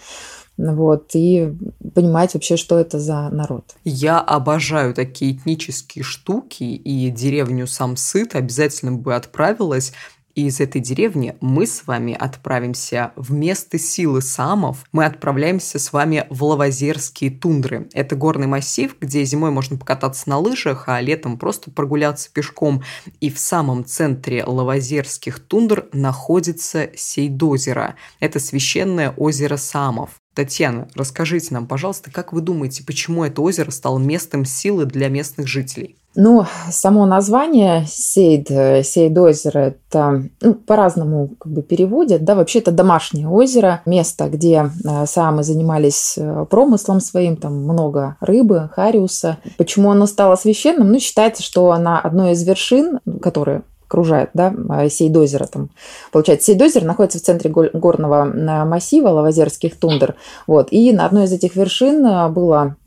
[0.57, 1.53] вот, и
[1.93, 3.75] понимать вообще, что это за народ.
[3.83, 9.93] Я обожаю такие этнические штуки, и деревню Самсыт обязательно бы отправилась,
[10.35, 14.85] и из этой деревни мы с вами отправимся в место силы самов.
[14.91, 17.89] Мы отправляемся с вами в Лавазерские тундры.
[17.93, 22.83] Это горный массив, где зимой можно покататься на лыжах, а летом просто прогуляться пешком.
[23.19, 27.95] И в самом центре Лавазерских тундр находится Сейдозеро.
[28.19, 30.21] Это священное озеро самов.
[30.33, 35.47] Татьяна, расскажите нам, пожалуйста, как вы думаете, почему это озеро стало местом силы для местных
[35.47, 36.00] жителей?
[36.15, 42.23] Ну, само название Сейд, Сейд озеро, это ну, по-разному как бы переводят.
[42.23, 48.17] Да, вообще это домашнее озеро, место, где э, самы занимались э, промыслом своим, там много
[48.19, 49.37] рыбы, хариуса.
[49.57, 50.91] Почему оно стало священным?
[50.91, 55.69] Ну, считается, что на одной из вершин, которые окружает, да, а, Сейдозеро там.
[56.13, 58.23] Получается, Сейдозеро находится в центре горного
[58.65, 60.15] массива Лавазерских тундр.
[60.47, 60.69] Вот.
[60.71, 62.77] И на одной из этих вершин а, было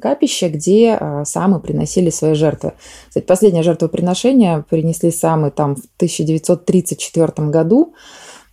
[0.00, 2.72] капище, где а, самы приносили свои жертвы.
[3.08, 7.94] Кстати, последнее жертвоприношение принесли самы там в 1934 году.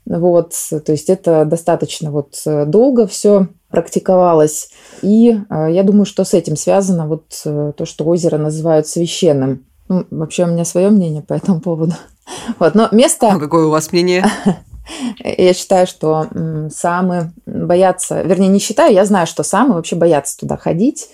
[0.05, 4.69] Вот, то есть это достаточно вот долго все практиковалось.
[5.01, 9.63] И я думаю, что с этим связано вот э, то, что озеро называют священным.
[9.93, 11.93] Ну, вообще у меня свое мнение по этому поводу.
[12.57, 13.27] Вот, но место...
[13.31, 14.25] А какое у вас мнение?
[15.23, 16.27] Я считаю, что
[16.73, 21.07] самы боятся, вернее, не считаю, я знаю, что самы вообще боятся туда ходить,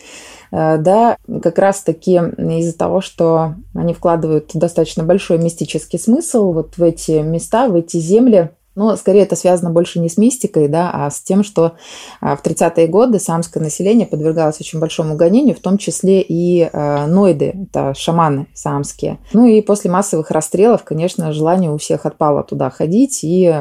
[0.51, 6.83] э, да, как раз-таки из-за того, что они вкладывают достаточно большой мистический смысл вот в
[6.83, 11.11] эти места, в эти земли, но скорее это связано больше не с мистикой, да, а
[11.11, 11.73] с тем, что
[12.21, 17.05] а, в 30-е годы самское население подвергалось очень большому гонению, в том числе и э,
[17.05, 19.17] ноиды, это шаманы самские.
[19.33, 23.53] Ну и после массовых расстрелов, конечно, желание у всех отпало туда ходить, и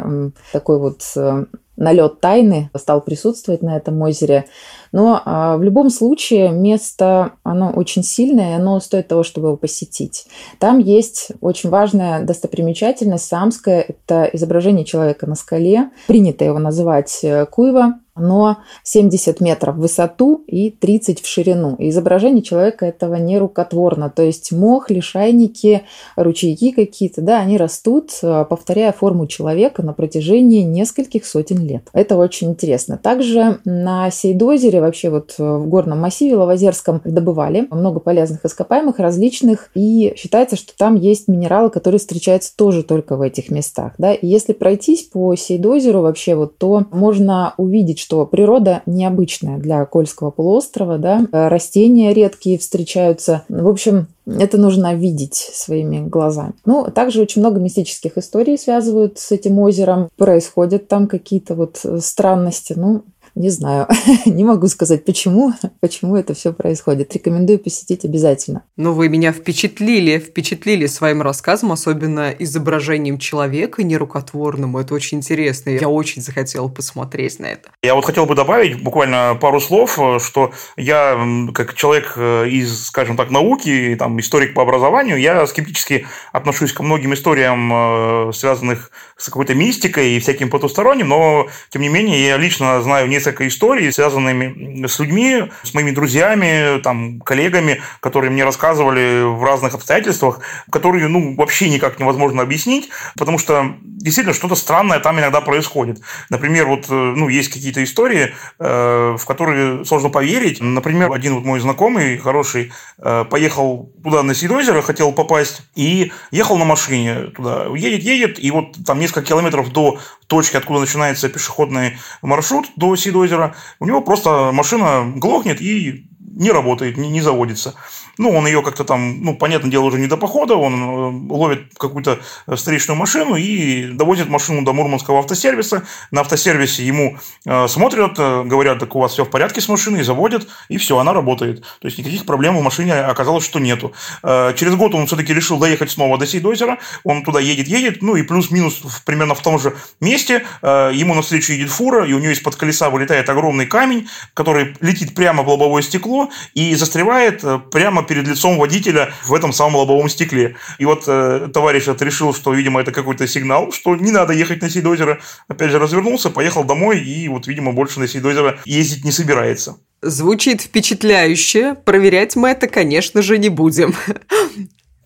[0.53, 4.45] такой вот э, налет тайны стал присутствовать на этом озере.
[4.93, 9.57] Но а, в любом случае место, оно очень сильное, и оно стоит того, чтобы его
[9.57, 10.27] посетить.
[10.59, 15.91] Там есть очень важная достопримечательность самская, это изображение человека на скале.
[16.07, 21.77] Принято его называть э, Куева, но 70 метров в высоту и 30 в ширину.
[21.77, 25.83] И изображение человека этого не рукотворно, то есть мох, лишайники,
[26.17, 31.89] ручейки какие-то, да, они растут, э, повторяя форму человека на протяжении нескольких сотен лет.
[31.93, 32.99] Это очень интересно.
[32.99, 39.71] Также на Сейдозере, вообще вот э, в горном массиве Лавозерском добывали много полезных ископаемых различных,
[39.75, 44.27] и считается, что там есть минералы, которые встречаются тоже только в этих местах, да, и
[44.27, 50.97] если пройтись по Сейдозеру вообще вот, то можно увидеть, что природа необычная для Кольского полуострова,
[50.97, 53.43] да, растения редкие встречаются.
[53.51, 56.55] В общем, это нужно видеть своими глазами.
[56.65, 60.09] Ну, также очень много мистических историй связывают с этим озером.
[60.17, 62.73] Происходят там какие-то вот странности.
[62.75, 63.03] Ну,
[63.39, 63.87] не знаю,
[64.27, 67.15] не могу сказать, почему, почему это все происходит.
[67.15, 68.63] Рекомендую посетить обязательно.
[68.77, 74.77] Ну, вы меня впечатлили, впечатлили своим рассказом, особенно изображением человека нерукотворным.
[74.77, 75.71] Это очень интересно.
[75.71, 77.71] Я очень захотела посмотреть на это.
[77.83, 81.19] Я вот хотел бы добавить буквально пару слов, что я,
[81.55, 86.83] как человек э, из, скажем так, науки, там, историк по образованию, я скептически отношусь ко
[86.83, 92.37] многим историям, э, связанных с какой-то мистикой и всяким потусторонним, но, тем не менее, я
[92.37, 98.45] лично знаю несколько несколько историй, связанными с людьми, с моими друзьями, там, коллегами, которые мне
[98.45, 105.01] рассказывали в разных обстоятельствах, которые, ну, вообще никак невозможно объяснить, потому что действительно что-то странное
[105.01, 106.01] там иногда происходит.
[106.31, 110.61] Например, вот, э, ну, есть какие-то истории, э, в которые сложно поверить.
[110.61, 116.57] Например, один вот мой знакомый, хороший, э, поехал туда на Сидозеро, хотел попасть, и ехал
[116.59, 117.67] на машине туда.
[117.77, 123.19] Едет, едет, и вот там несколько километров до точки, откуда начинается пешеходный маршрут, до Сидозера,
[123.19, 127.75] озера, у него просто машина глохнет и не работает, не, не заводится.
[128.19, 131.73] Ну, он ее как-то там, ну, понятное дело, уже не до похода, он э, ловит
[131.79, 132.19] какую-то
[132.53, 135.85] встречную машину и довозит машину до Мурманского автосервиса.
[136.11, 140.03] На автосервисе ему э, смотрят, э, говорят, так у вас все в порядке с машиной,
[140.03, 141.63] заводят, и все, она работает.
[141.81, 143.93] То есть никаких проблем в машине оказалось, что нету.
[144.23, 148.17] Э, через год он все-таки решил доехать снова до Сейдозера, он туда едет, едет, ну
[148.17, 152.33] и плюс-минус примерно в том же месте э, ему навстречу едет фура, и у нее
[152.33, 156.18] из-под колеса вылетает огромный камень, который летит прямо в лобовое стекло,
[156.55, 160.57] и застревает э, прямо перед лицом водителя в этом самом лобовом стекле.
[160.79, 164.63] И вот э, товарищ этот решил, что, видимо, это какой-то сигнал, что не надо ехать
[164.63, 165.21] на Сейдозеро.
[165.49, 169.77] Опять же, развернулся, поехал домой и вот, видимо, больше на Сейдозеро ездить не собирается.
[170.03, 171.75] Звучит впечатляюще.
[171.75, 173.95] Проверять мы это, конечно же, не будем.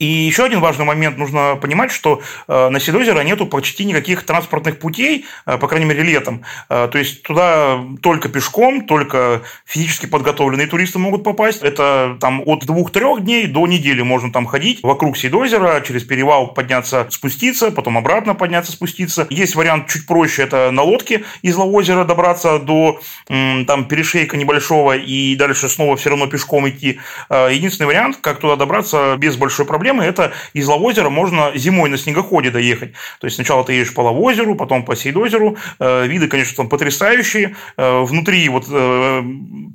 [0.02, 1.16] И еще один важный момент.
[1.16, 6.02] Нужно понимать, что э, на Седозеро нету почти никаких транспортных путей, э, по крайней мере,
[6.02, 6.42] летом.
[6.68, 11.62] Э, то есть туда только пешком, только физически подготовленные туристы могут попасть.
[11.62, 17.07] Это там от двух-трех дней до недели можно там ходить вокруг Седозера, через перевал подняться,
[17.11, 19.28] спуститься, потом обратно подняться, спуститься.
[19.30, 25.36] Есть вариант чуть проще, это на лодке из Лавозера добраться до там перешейка небольшого и
[25.36, 26.99] дальше снова все равно пешком идти.
[27.30, 31.99] Единственный вариант, как туда добраться без большой проблемы, проблемы, это из Лавозера можно зимой на
[31.99, 32.93] снегоходе доехать.
[33.20, 35.57] То есть сначала ты едешь по Лавозеру, потом по Сейдозеру.
[35.78, 37.55] Э, виды, конечно, там потрясающие.
[37.76, 39.22] Э, внутри, вот э,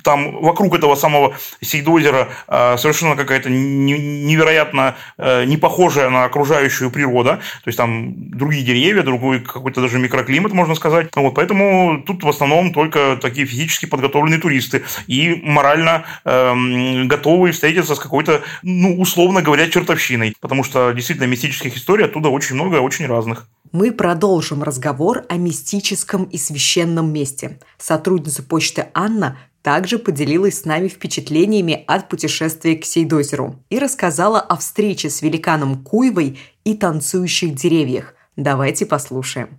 [0.02, 7.36] там вокруг этого самого Сейдозера совершенно какая-то невероятно не похожая на окружающую природа.
[7.64, 11.08] То есть там другие деревья, другой какой-то даже микроклимат, можно сказать.
[11.14, 17.94] Вот, поэтому тут в основном только такие физически подготовленные туристы и морально э, готовые встретиться
[17.94, 22.76] с какой-то, ну, условно говоря, чертовщиной общиной, потому что действительно мистических историй оттуда очень много,
[22.76, 23.48] очень разных.
[23.72, 27.58] Мы продолжим разговор о мистическом и священном месте.
[27.76, 34.56] Сотрудница почты Анна также поделилась с нами впечатлениями от путешествия к Сейдозеру и рассказала о
[34.56, 38.14] встрече с великаном Куйвой и танцующих деревьях.
[38.36, 39.58] Давайте послушаем.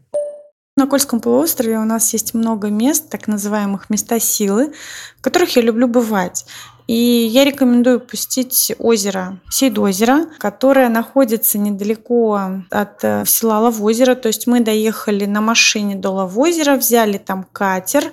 [0.78, 4.72] На Кольском полуострове у нас есть много мест, так называемых места силы,
[5.18, 6.46] в которых я люблю бывать.
[6.90, 14.16] И я рекомендую посетить озеро, Сейдозеро, которое находится недалеко от э, села Лавозеро.
[14.16, 18.06] То есть мы доехали на машине до Лавозера, взяли там катер,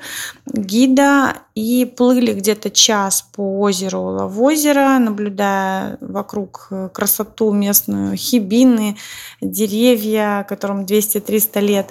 [0.45, 8.99] гида и плыли где-то час по озеру Лавозера, наблюдая вокруг э, красоту местную, хибины,
[9.41, 11.91] деревья, которым 200-300 лет.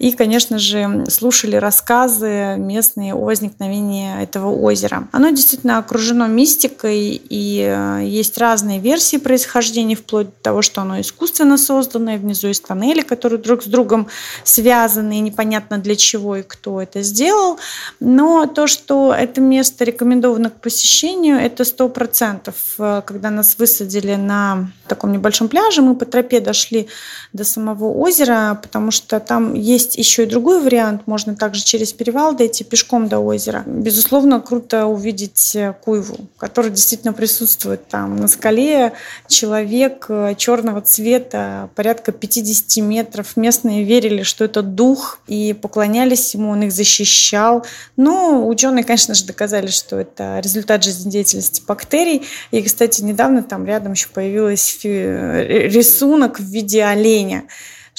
[0.00, 5.06] И, конечно же, слушали рассказы местные о возникновении этого озера.
[5.12, 11.02] Оно действительно окружено мистикой, и э, есть разные версии происхождения, вплоть до того, что оно
[11.02, 14.06] искусственно созданное, внизу есть тоннели, которые друг с другом
[14.42, 17.58] связаны, и непонятно для чего и кто это сделал.
[18.00, 22.54] Но то, что это место рекомендовано к посещению, это сто процентов.
[22.78, 26.88] Э, когда нас высадили на таком небольшом пляже, мы по тропе дошли
[27.34, 31.02] до самого озера, потому что там есть есть еще и другой вариант.
[31.06, 33.62] Можно также через перевал дойти пешком до озера.
[33.66, 38.16] Безусловно, круто увидеть э, Куйву, который действительно присутствует там.
[38.16, 38.92] На скале
[39.28, 43.36] человек э, черного цвета, порядка 50 метров.
[43.36, 47.66] Местные верили, что это дух, и поклонялись ему, он их защищал.
[47.96, 52.22] Но ученые, конечно же, доказали, что это результат жизнедеятельности бактерий.
[52.50, 57.44] И, кстати, недавно там рядом еще появился э, рисунок в виде оленя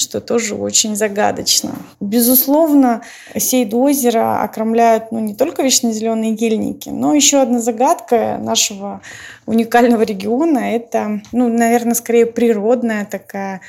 [0.01, 1.73] что тоже очень загадочно.
[1.99, 3.01] Безусловно,
[3.37, 9.01] Сейд озера окромляют ну, не только вечно зеленые гельники, но еще одна загадка нашего
[9.45, 13.61] уникального региона– это, ну, наверное, скорее природная такая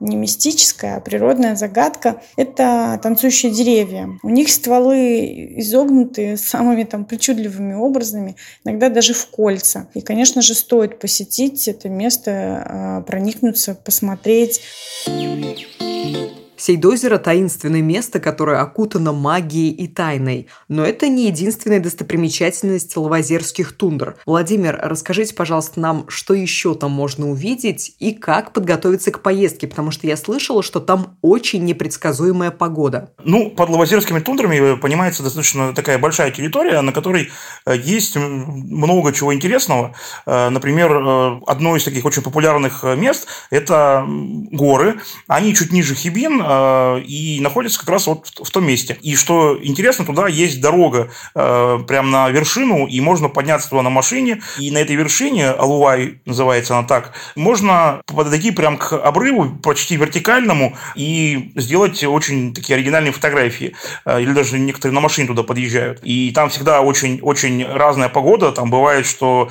[0.00, 4.08] не мистическая, а природная загадка– это танцующие деревья.
[4.22, 9.88] У них стволы изогнуты самыми там причудливыми образами, иногда даже в кольца.
[9.94, 14.60] И, конечно же, стоит посетить это место, а, проникнуться, посмотреть.
[16.58, 20.48] Сейдозеро– таинственное место, которое окутано магией и тайной.
[20.68, 24.16] Но это не единственная достопримечательность лавазерских тундр.
[24.26, 29.92] Владимир, расскажите, пожалуйста, нам, что еще там можно увидеть и как подготовиться к поездке, потому
[29.92, 33.12] что я слышала, что там очень непредсказуемая погода.
[33.22, 37.30] Ну, под лавазерскими тундрами понимается достаточно такая большая территория, на которой
[37.66, 39.94] э, есть много чего интересного.
[40.26, 45.00] Э, например, э, одно из таких очень популярных мест– это горы.
[45.28, 48.96] Они чуть ниже Хибин, Э, и находится как раз вот в том месте.
[49.02, 53.90] И что интересно, туда есть дорога э, прямо на вершину, и можно подняться туда на
[53.90, 54.40] машине.
[54.58, 60.74] И на этой вершине, Алувай называется она так, можно подойти прям к обрыву, почти вертикальному,
[60.94, 63.74] и сделать очень такие оригинальные фотографии.
[64.06, 66.00] Э, или даже некоторые на машине туда подъезжают.
[66.02, 68.52] И там всегда очень-очень разная погода.
[68.52, 69.50] Там бывает, что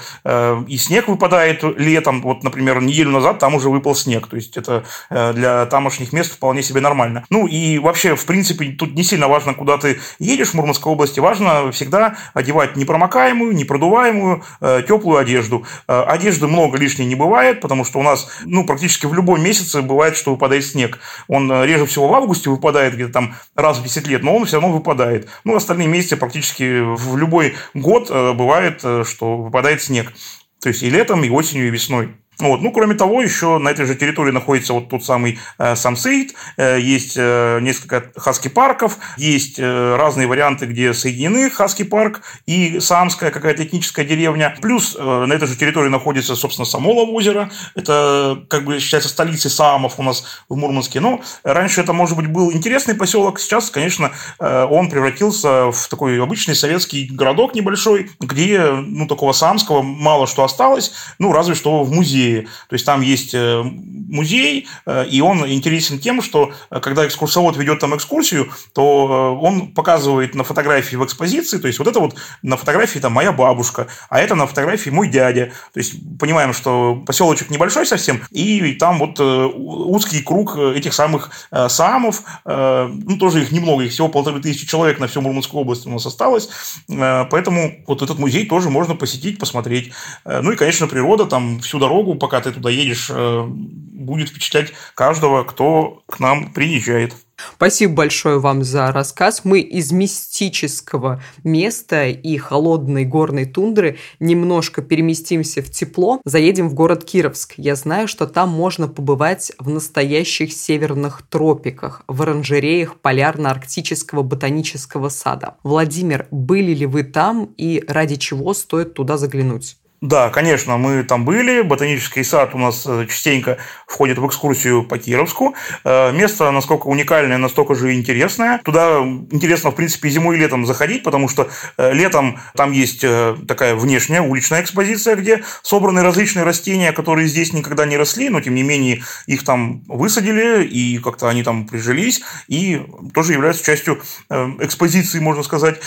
[0.67, 2.21] и снег выпадает летом.
[2.21, 4.27] Вот, например, неделю назад там уже выпал снег.
[4.27, 7.25] То есть это для тамошних мест вполне себе нормально.
[7.29, 11.19] Ну и вообще, в принципе, тут не сильно важно, куда ты едешь в Мурманской области,
[11.19, 15.65] важно всегда одевать непромокаемую, непродуваемую, э, теплую одежду.
[15.87, 19.81] Э, одежды много лишней не бывает, потому что у нас, ну, практически в любом месяце
[19.81, 20.99] бывает, что выпадает снег.
[21.27, 24.45] Он э, реже всего в августе выпадает где-то там раз в 10 лет, но он
[24.45, 25.27] все равно выпадает.
[25.43, 30.13] Ну, остальные месяцы практически в любой год бывает, что выпадает снег.
[30.61, 32.15] То есть и летом, и осенью, и весной.
[32.39, 32.61] Вот.
[32.61, 36.79] Ну, кроме того, еще на этой же территории находится вот тот самый э, Самсейт, э,
[36.79, 44.05] есть э, несколько хаски-парков, есть э, разные варианты, где соединены хаски-парк и Самская какая-то этническая
[44.05, 44.55] деревня.
[44.61, 49.49] Плюс э, на этой же территории находится, собственно, Самолово озеро, это как бы считается столицей
[49.49, 50.99] Самов у нас в Мурманске.
[50.99, 56.21] Но раньше это, может быть, был интересный поселок, сейчас, конечно, э, он превратился в такой
[56.21, 61.91] обычный советский городок небольшой, где, ну, такого самского мало что осталось, ну, разве что в
[61.91, 62.47] музее музее.
[62.69, 67.57] То есть там есть э, музей, э, и он интересен тем, что э, когда экскурсовод
[67.57, 72.15] ведет там экскурсию, то он показывает на фотографии в экспозиции, то есть вот это вот
[72.41, 75.51] на фотографии там моя бабушка, а это на фотографии мой дядя.
[75.73, 81.31] То есть понимаем, что поселочек небольшой совсем, и там вот узкий круг этих самых
[81.69, 85.89] самов, ну тоже их немного, их всего полторы тысячи человек на всю Мурманскую область у
[85.89, 86.49] нас осталось,
[86.87, 89.91] поэтому вот этот музей тоже можно посетить, посмотреть.
[90.25, 95.43] Ну и, конечно, природа там всю дорогу пока ты туда едешь, э, будет впечатлять каждого,
[95.43, 97.13] кто к нам приезжает.
[97.55, 99.41] Спасибо большое вам за рассказ.
[99.43, 107.03] Мы из мистического места и холодной горной тундры немножко переместимся в тепло, заедем в город
[107.03, 107.53] Кировск.
[107.57, 115.55] Я знаю, что там можно побывать в настоящих северных тропиках, в оранжереях полярно-арктического ботанического сада.
[115.63, 119.77] Владимир, были ли вы там и ради чего стоит туда заглянуть?
[120.01, 121.61] Да, конечно, мы там были.
[121.61, 125.55] Ботанический сад у нас э, частенько входит в экскурсию по Кировску.
[125.83, 128.59] Э, место насколько уникальное, настолько же интересное.
[128.63, 128.99] Туда
[129.31, 133.03] интересно, в принципе, зимой и летом заходить, потому что э, летом там есть
[133.47, 138.53] такая внешняя уличная экспозиция, где собраны различные растения, которые здесь никогда не росли, но тем
[138.53, 142.83] не менее их там высадили, и как-то они там прижились, и
[143.15, 145.79] тоже являются частью экспозиции, можно сказать.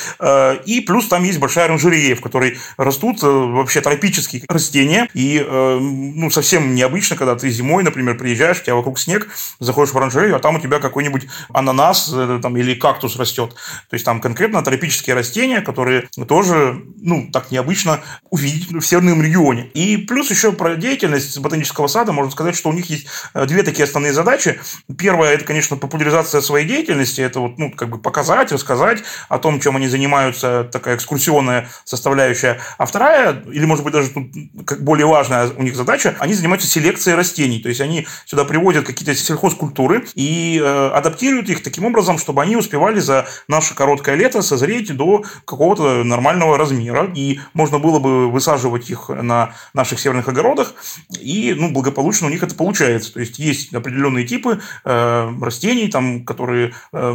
[0.67, 5.09] И плюс там есть большая оранжерея, в которой растут вообще тропические тропические растения.
[5.15, 9.29] И э, ну, совсем необычно, когда ты зимой, например, приезжаешь, у тебя вокруг снег,
[9.59, 13.55] заходишь в оранжерею, а там у тебя какой-нибудь ананас э, там, или кактус растет.
[13.91, 19.67] То есть там конкретно тропические растения, которые тоже ну, так необычно увидеть в северном регионе.
[19.75, 23.63] И плюс еще про деятельность ботанического сада можно сказать, что у них есть э, две
[23.63, 24.61] такие основные задачи.
[24.99, 29.61] Первая– это, конечно, популяризация своей деятельности, это вот, ну, как бы показать, рассказать о том,
[29.61, 32.61] чем они занимаются, такая экскурсионная составляющая.
[32.79, 36.35] А вторая, или, может быть, быть, даже тут как более важная у них задача, они
[36.35, 37.61] занимаются селекцией растений.
[37.61, 42.57] То есть они сюда приводят какие-то сельхозкультуры и э, адаптируют их таким образом, чтобы они
[42.57, 47.11] успевали за наше короткое лето созреть до какого-то нормального размера.
[47.15, 50.75] И можно было бы высаживать их на наших северных огородах,
[51.21, 53.13] и ну, благополучно у них это получается.
[53.13, 57.15] То есть есть определенные типы э, растений, там, которые э,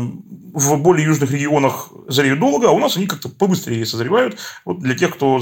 [0.53, 4.37] в более южных регионах зреют долго, а у нас они как-то побыстрее созревают.
[4.65, 5.35] Вот для тех, кто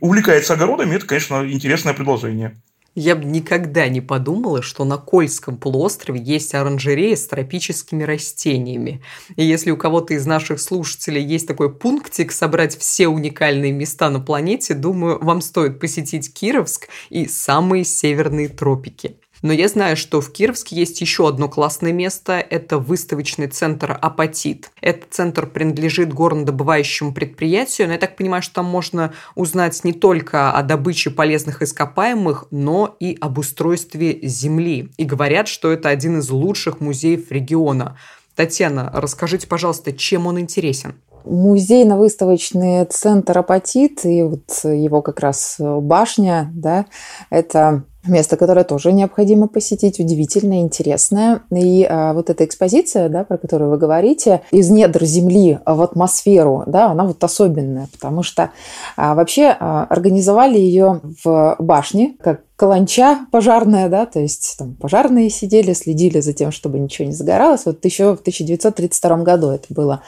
[0.00, 2.56] увлекается огородами, это, конечно, интересное предложение.
[2.96, 9.00] Я бы никогда не подумала, что на Кольском полуострове есть оранжерея с тропическими растениями.
[9.36, 14.18] И если у кого-то из наших слушателей есть такой пунктик собрать все уникальные места на
[14.18, 19.19] планете, думаю, вам стоит посетить Кировск и самые северные тропики.
[19.42, 22.34] Но я знаю, что в Кировске есть еще одно классное место.
[22.34, 24.70] Это выставочный центр «Апатит».
[24.82, 30.52] Этот центр принадлежит горнодобывающему предприятию, но я так понимаю, что там можно узнать не только
[30.52, 34.90] о добыче полезных ископаемых, но и об устройстве земли.
[34.98, 37.96] И говорят, что это один из лучших музеев региона.
[38.36, 40.94] Татьяна, расскажите, пожалуйста, чем он интересен?
[41.24, 46.86] Музейно-выставочный центр «Апатит» и вот его как раз башня, да,
[47.28, 51.42] это Место, которое тоже необходимо посетить, удивительное, интересное.
[51.50, 56.64] И а, вот эта экспозиция, да, про которую вы говорите, из недр Земли в атмосферу,
[56.66, 58.52] да, она вот особенная, потому что
[58.96, 65.30] а, вообще а, организовали ее в башне, как каланча пожарная, да, то есть там пожарные
[65.30, 67.64] сидели, следили за тем, чтобы ничего не загоралось.
[67.64, 70.02] Вот еще в 1932 году это было.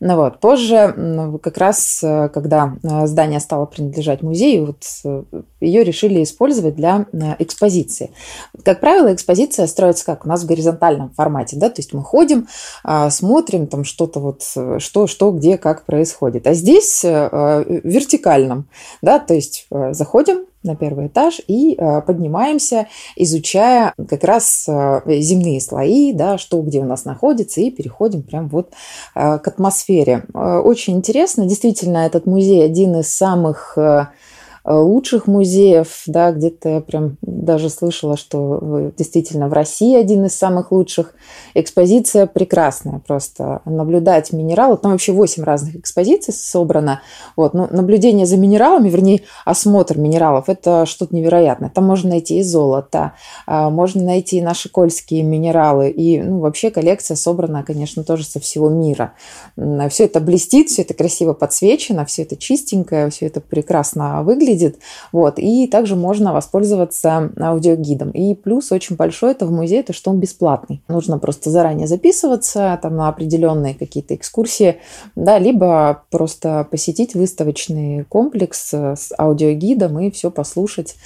[0.00, 0.40] Ну вот.
[0.40, 6.76] Позже, как раз, э, когда э, здание стало принадлежать музею, вот э, ее решили использовать
[6.76, 7.04] для
[7.40, 8.10] экспозиции.
[8.64, 10.24] Как правило, экспозиция строится как?
[10.24, 12.48] У нас в горизонтальном формате, да, то есть мы ходим,
[12.84, 14.44] а, смотрим там что-то вот,
[14.80, 16.46] что, что, где, как происходит.
[16.46, 18.66] А здесь в вертикальном,
[19.02, 25.60] да, то есть заходим, на первый этаж и э, поднимаемся, изучая как раз э, земные
[25.60, 28.72] слои, да, что где у нас находится, и переходим прям вот
[29.14, 30.24] э, к атмосфере.
[30.34, 33.78] Очень интересно, действительно, этот музей один из самых
[34.64, 40.72] лучших музеев, да, где-то я прям даже слышала, что действительно в России один из самых
[40.72, 41.14] лучших.
[41.54, 43.62] Экспозиция прекрасная просто.
[43.64, 47.00] Наблюдать минералы, там вообще 8 разных экспозиций собрано.
[47.36, 51.70] Вот, но наблюдение за минералами, вернее, осмотр минералов, это что-то невероятное.
[51.70, 53.12] Там можно найти и золото,
[53.46, 58.40] а, можно найти и наши кольские минералы, и ну, вообще коллекция собрана, конечно, тоже со
[58.40, 59.12] всего мира.
[59.88, 64.78] Все это блестит, все это красиво подсвечено, все это чистенькое, все это прекрасно выглядит выглядит.
[65.12, 65.38] Вот.
[65.38, 68.10] И также можно воспользоваться аудиогидом.
[68.10, 70.82] И плюс очень большой это в музее, то что он бесплатный.
[70.88, 74.76] Нужно просто заранее записываться там, на определенные какие-то экскурсии,
[75.16, 80.96] да, либо просто посетить выставочный комплекс с аудиогидом и все послушать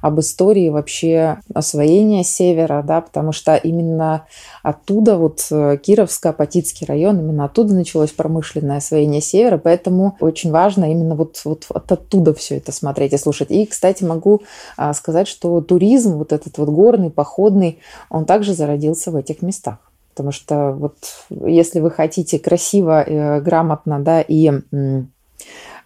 [0.00, 4.26] об истории вообще освоения севера, да, потому что именно
[4.62, 11.14] оттуда, вот э, Кировско-Апатитский район, именно оттуда началось промышленное освоение севера, поэтому очень важно именно
[11.14, 13.50] вот, вот оттуда все это смотреть и слушать.
[13.50, 14.42] И, кстати, могу
[14.76, 17.78] а, сказать, что туризм, вот этот вот горный, походный,
[18.08, 19.78] он также зародился в этих местах.
[20.10, 20.96] Потому что вот
[21.30, 24.50] если вы хотите красиво, э, грамотно, да, и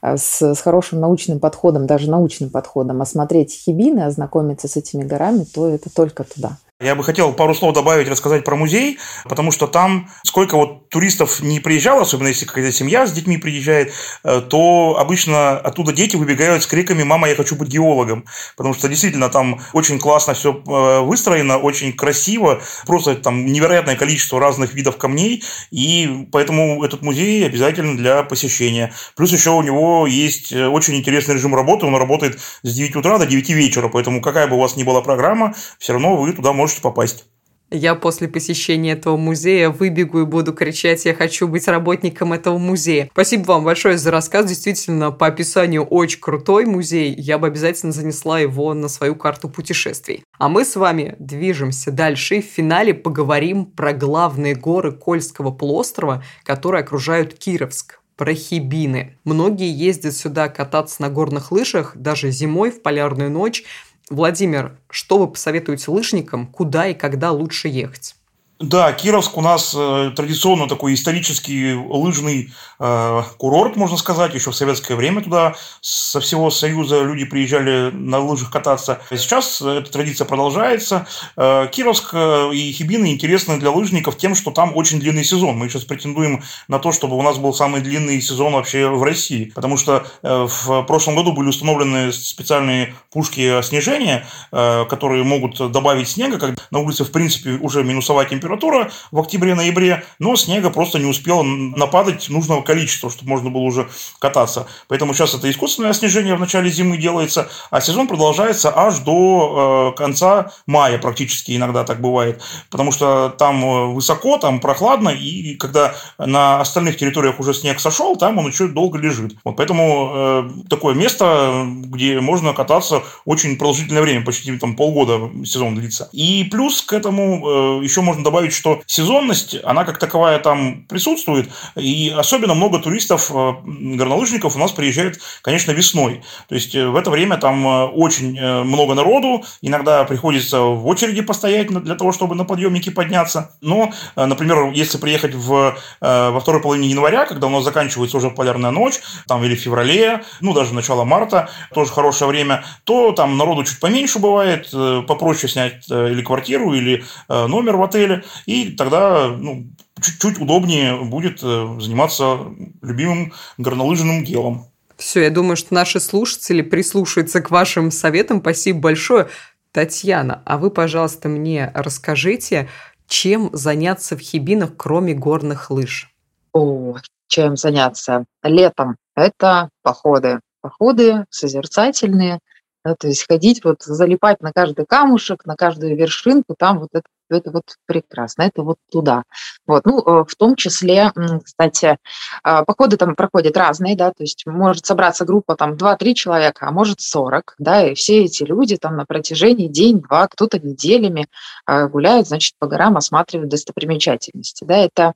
[0.04, 5.66] с, с хорошим научным подходом, даже научным подходом, осмотреть хибины, ознакомиться с этими горами, то
[5.68, 6.58] это только туда.
[6.84, 11.40] Я бы хотел пару слов добавить, рассказать про музей, потому что там сколько вот туристов
[11.40, 16.62] не приезжало, особенно если какая-то семья с детьми приезжает, э, то обычно оттуда дети выбегают
[16.62, 21.00] с криками «Мама, я хочу быть геологом», потому что действительно там очень классно все э,
[21.00, 27.96] выстроено, очень красиво, просто там невероятное количество разных видов камней, и поэтому этот музей обязательно
[27.96, 28.92] для посещения.
[29.16, 33.16] Плюс еще у него есть э, очень интересный режим работы, он работает с 9 утра
[33.16, 36.52] до 9 вечера, поэтому какая бы у вас ни была программа, все равно вы туда
[36.52, 37.26] можете можете попасть.
[37.70, 43.08] Я после посещения этого музея выбегу и буду кричать, я хочу быть работником этого музея.
[43.12, 44.46] Спасибо вам большое за рассказ.
[44.46, 47.12] Действительно, по описанию очень крутой музей.
[47.16, 50.22] Я бы обязательно занесла его на свою карту путешествий.
[50.38, 56.82] А мы с вами движемся дальше в финале поговорим про главные горы Кольского полуострова, которые
[56.82, 59.18] окружают Кировск про хибины.
[59.24, 63.64] Многие ездят сюда кататься на горных лыжах, даже зимой в полярную ночь,
[64.10, 68.16] Владимир, что вы посоветуете лыжникам, куда и когда лучше ехать?
[68.64, 72.50] Да, Кировск у нас э, традиционно такой исторический лыжный
[72.80, 74.34] э, курорт, можно сказать.
[74.34, 79.02] Еще в советское время туда со всего Союза люди приезжали на лыжах кататься.
[79.10, 81.06] Сейчас эта традиция продолжается.
[81.36, 85.58] Э, Кировск э, и Хибины интересны для лыжников тем, что там очень длинный сезон.
[85.58, 89.52] Мы сейчас претендуем на то, чтобы у нас был самый длинный сезон вообще в России.
[89.54, 96.08] Потому что э, в прошлом году были установлены специальные пушки снижения, э, которые могут добавить
[96.08, 100.98] снега, когда на улице в принципе уже минусовая температура температура в октябре-ноябре, но снега просто
[100.98, 103.88] не успело нападать нужного количества, чтобы можно было уже
[104.18, 104.66] кататься.
[104.88, 109.98] Поэтому сейчас это искусственное снижение в начале зимы делается, а сезон продолжается аж до э,
[109.98, 112.40] конца мая практически иногда так бывает,
[112.70, 118.16] потому что там э, высоко, там прохладно, и когда на остальных территориях уже снег сошел,
[118.16, 119.36] там он еще долго лежит.
[119.44, 125.74] Вот поэтому э, такое место, где можно кататься очень продолжительное время, почти там полгода сезон
[125.74, 126.08] длится.
[126.12, 131.48] И плюс к этому еще можно добавить добавить, что сезонность, она как таковая там присутствует,
[131.76, 136.22] и особенно много туристов, э, горнолыжников у нас приезжает, конечно, весной.
[136.48, 141.22] То есть э, в это время там э, очень много народу, иногда приходится в очереди
[141.22, 143.52] постоять для того, чтобы на подъемнике подняться.
[143.60, 148.70] Но, например, если приехать в, во второй половине января, когда у нас заканчивается уже полярная
[148.70, 153.64] ночь, там или в феврале, ну даже начало марта, тоже хорошее время, то там народу
[153.64, 154.70] чуть поменьше бывает,
[155.06, 159.66] попроще снять или квартиру, или номер в отеле и тогда ну,
[160.00, 162.38] чуть-чуть удобнее будет э, заниматься
[162.82, 164.66] любимым горнолыжным делом.
[164.96, 168.40] Все, я думаю, что наши слушатели прислушаются к вашим советам.
[168.40, 169.28] Спасибо большое.
[169.72, 172.68] Татьяна, а вы, пожалуйста, мне расскажите,
[173.08, 176.14] чем заняться в Хибинах, кроме горных лыж?
[176.52, 176.96] О,
[177.26, 178.24] чем заняться?
[178.44, 180.40] Летом это походы.
[180.60, 182.38] Походы созерцательные,
[182.84, 187.04] да, то есть ходить, вот залипать на каждый камушек, на каждую вершинку, там вот это
[187.30, 189.24] это вот прекрасно, это вот туда.
[189.66, 191.12] Вот, ну, э, в том числе,
[191.42, 191.98] кстати,
[192.42, 196.72] а, походы там проходят разные, да, то есть может собраться группа там 2-3 человека, а
[196.72, 201.26] может 40, да, и все эти люди там на протяжении день-два, кто-то неделями
[201.66, 205.14] а, гуляют, значит, по горам осматривают достопримечательности, да, это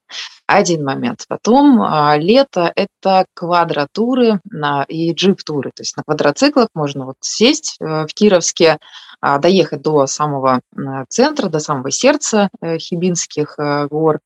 [0.48, 1.26] один момент.
[1.28, 5.70] Потом а, лето– это квадротуры на, и джип-туры.
[5.74, 8.78] То есть на квадроциклах можно вот сесть э, в Кировске,
[9.20, 10.62] а, доехать до самого
[11.10, 14.20] центра, до самого сердца э, Хибинских э, гор,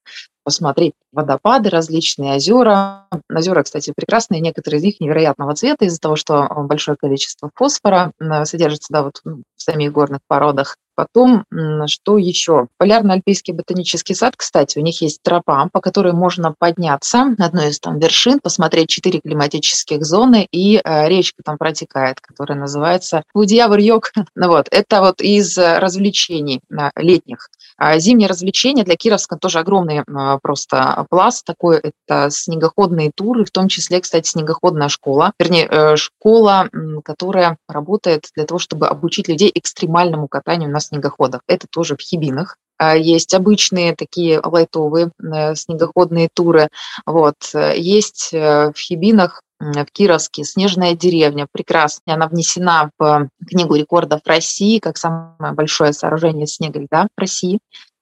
[0.44, 3.08] посмотреть водопады, различные озера.
[3.28, 8.12] Озера, кстати, прекрасные, некоторые из них невероятного цвета из-за того, что большое количество фосфора
[8.44, 10.76] содержится да, вот в самих горных породах.
[10.95, 11.45] Потом,
[11.86, 12.68] что еще?
[12.78, 17.80] Полярно-альпийский ботанический сад, кстати, у них есть тропа, по которой можно подняться на одной из
[17.80, 24.12] там вершин, посмотреть четыре климатических зоны, и э, речка там протекает, которая называется Удьявр-Йог.
[24.34, 27.49] Ну вот, это вот из развлечений э, летних.
[27.76, 31.80] А зимние развлечения для Кировска тоже огромный э, просто пласт такой.
[31.82, 35.32] Это снегоходные туры, в том числе, кстати, снегоходная школа.
[35.38, 36.68] Вернее, э, школа,
[37.04, 41.42] которая работает для того, чтобы обучить людей экстремальному катанию на снегоходах.
[41.46, 42.56] Это тоже в Хибинах.
[42.78, 46.68] А, есть обычные такие лайтовые э, снегоходные туры.
[47.06, 47.36] Вот.
[47.76, 51.46] Есть э, в Хибинах в Кировске «Снежная деревня».
[51.50, 52.16] Прекрасная.
[52.16, 57.60] Она внесена в Книгу рекордов России как самое большое сооружение снега льда в России.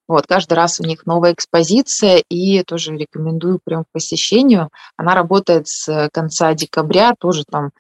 [0.09, 4.71] Вот, каждый раз у них новая экспозиция, и тоже рекомендую прям к посещению.
[4.97, 7.71] Она работает с конца декабря, тоже там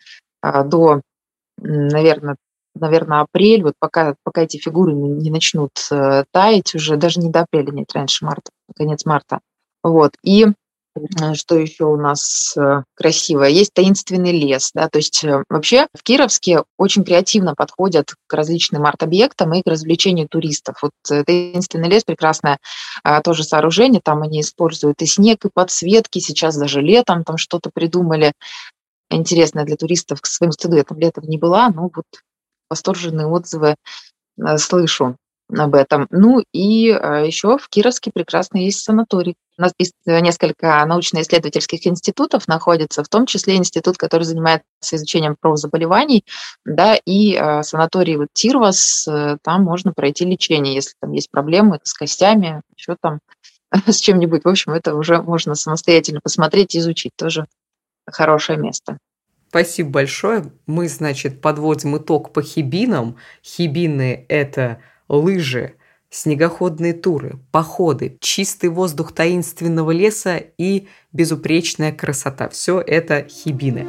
[0.41, 1.01] а, до,
[1.59, 2.37] наверное,
[2.75, 7.41] наверное, апрель, вот пока, пока эти фигуры не начнут э, таять, уже даже не до
[7.41, 9.41] апреля, нет, раньше марта, конец марта.
[9.83, 10.53] Вот, и э,
[11.35, 13.49] что еще у нас э, красивое?
[13.49, 19.55] Есть таинственный лес, да, то есть вообще в Кировске очень креативно подходят к различным арт-объектам
[19.55, 20.83] и к развлечению туристов.
[20.83, 20.93] Вот
[21.27, 22.59] таинственный лес прекрасное
[23.25, 28.33] тоже сооружение, там они используют и снег, и подсветки, сейчас даже летом там что-то придумали
[29.11, 30.77] интересное для туристов к своему стыду.
[30.77, 32.07] Я там летом не была, но вот
[32.69, 33.75] восторженные отзывы
[34.39, 35.17] э, слышу
[35.57, 36.07] об этом.
[36.11, 39.37] Ну и э, еще в Кировске прекрасно есть санаторий.
[39.59, 45.37] У нас есть э, несколько научно-исследовательских институтов находится, в том числе институт, который занимается изучением
[45.41, 46.25] правозаболеваний,
[46.65, 49.07] да, и санаторий вот Тирвас,
[49.43, 53.21] там можно пройти лечение, если там есть проблемы с костями, еще там
[53.87, 54.45] с чем-нибудь.
[54.45, 57.13] В общем, это уже можно самостоятельно посмотреть и изучить.
[57.17, 57.47] Тоже
[58.07, 58.99] хорошее место.
[59.49, 60.53] Спасибо большое.
[60.67, 63.17] Мы, значит, подводим итог по хибинам.
[63.45, 64.81] Хибины– это
[65.11, 65.75] лыжи,
[66.09, 72.49] снегоходные туры, походы, чистый воздух таинственного леса и безупречная красота.
[72.49, 73.87] Все это хибины.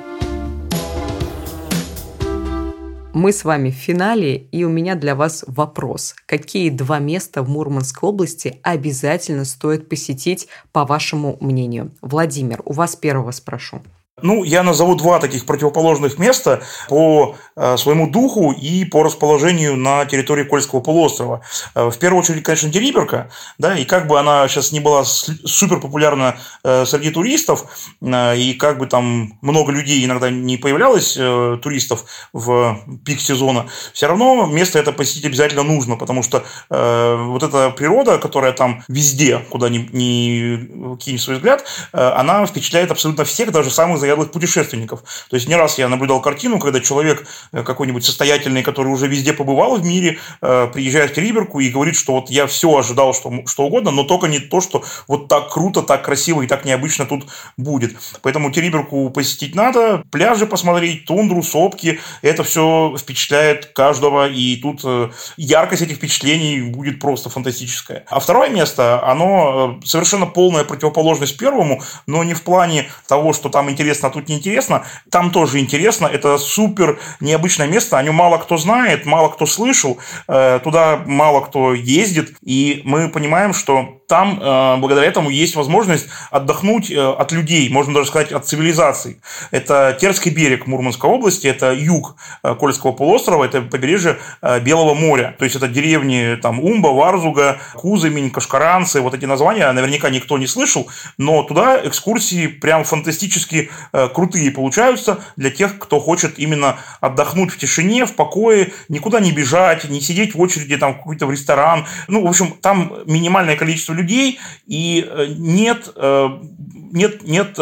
[3.13, 6.15] Мы с вами в финале, и у меня для вас вопрос.
[6.26, 11.91] Какие два места в Мурманской области обязательно стоит посетить, по вашему мнению?
[12.01, 13.82] Владимир, у вас первого спрошу.
[14.24, 20.05] Ну, я назову два таких противоположных места по э, своему духу и по расположению на
[20.05, 21.41] территории Кольского полуострова.
[21.76, 25.80] Э, в первую очередь, конечно, Дериберка, да, и как бы она сейчас не была супер
[25.80, 27.65] популярна э, среди туристов,
[28.01, 31.13] и как бы там много людей иногда не появлялось,
[31.61, 37.69] туристов в пик сезона, все равно место это посетить обязательно нужно, потому что вот эта
[37.72, 43.69] природа, которая там везде, куда ни, ни кинь свой взгляд, она впечатляет абсолютно всех, даже
[43.69, 45.03] самых заядлых путешественников.
[45.30, 49.34] То есть не раз я наблюдал картину, когда человек э, какой-нибудь состоятельный, который уже везде
[49.34, 53.32] побывал в мире, э, приезжает в Териберку и говорит, что вот я все ожидал, что,
[53.45, 57.05] что угодно, но только не то, что вот так круто, так красиво и так необычно
[57.05, 57.26] тут
[57.57, 57.95] будет.
[58.22, 65.09] Поэтому Териберку посетить надо, пляжи посмотреть, тундру, сопки, это все впечатляет каждого, и тут э,
[65.38, 68.03] яркость этих впечатлений будет просто фантастическая.
[68.09, 73.70] А второе место, оно совершенно полная противоположность первому, но не в плане того, что там
[73.70, 74.83] интересно интересно, а тут неинтересно.
[75.09, 76.07] Там тоже интересно.
[76.07, 77.97] Это супер необычное место.
[77.97, 79.97] О нем мало кто знает, мало кто слышал.
[80.27, 82.35] Э, туда мало кто ездит.
[82.43, 87.93] И мы понимаем, что там э, благодаря этому есть возможность отдохнуть э, от людей, можно
[87.93, 89.22] даже сказать, от цивилизации.
[89.51, 94.18] Это Терский берег Мурманской области, это юг Кольского полуострова, это побережье
[94.62, 95.36] Белого моря.
[95.39, 100.47] То есть это деревни там Умба, Варзуга, Кузымень, Кашкаранцы, вот эти названия наверняка никто не
[100.47, 107.51] слышал, но туда экскурсии прям фантастически Э, крутые получаются для тех, кто хочет именно отдохнуть
[107.51, 111.86] в тишине, в покое, никуда не бежать, не сидеть в очереди там какой-то в ресторан.
[112.07, 114.00] Ну, в общем, там минимальное количество людей
[114.65, 116.27] и э, нет, э,
[116.91, 117.57] нет, нет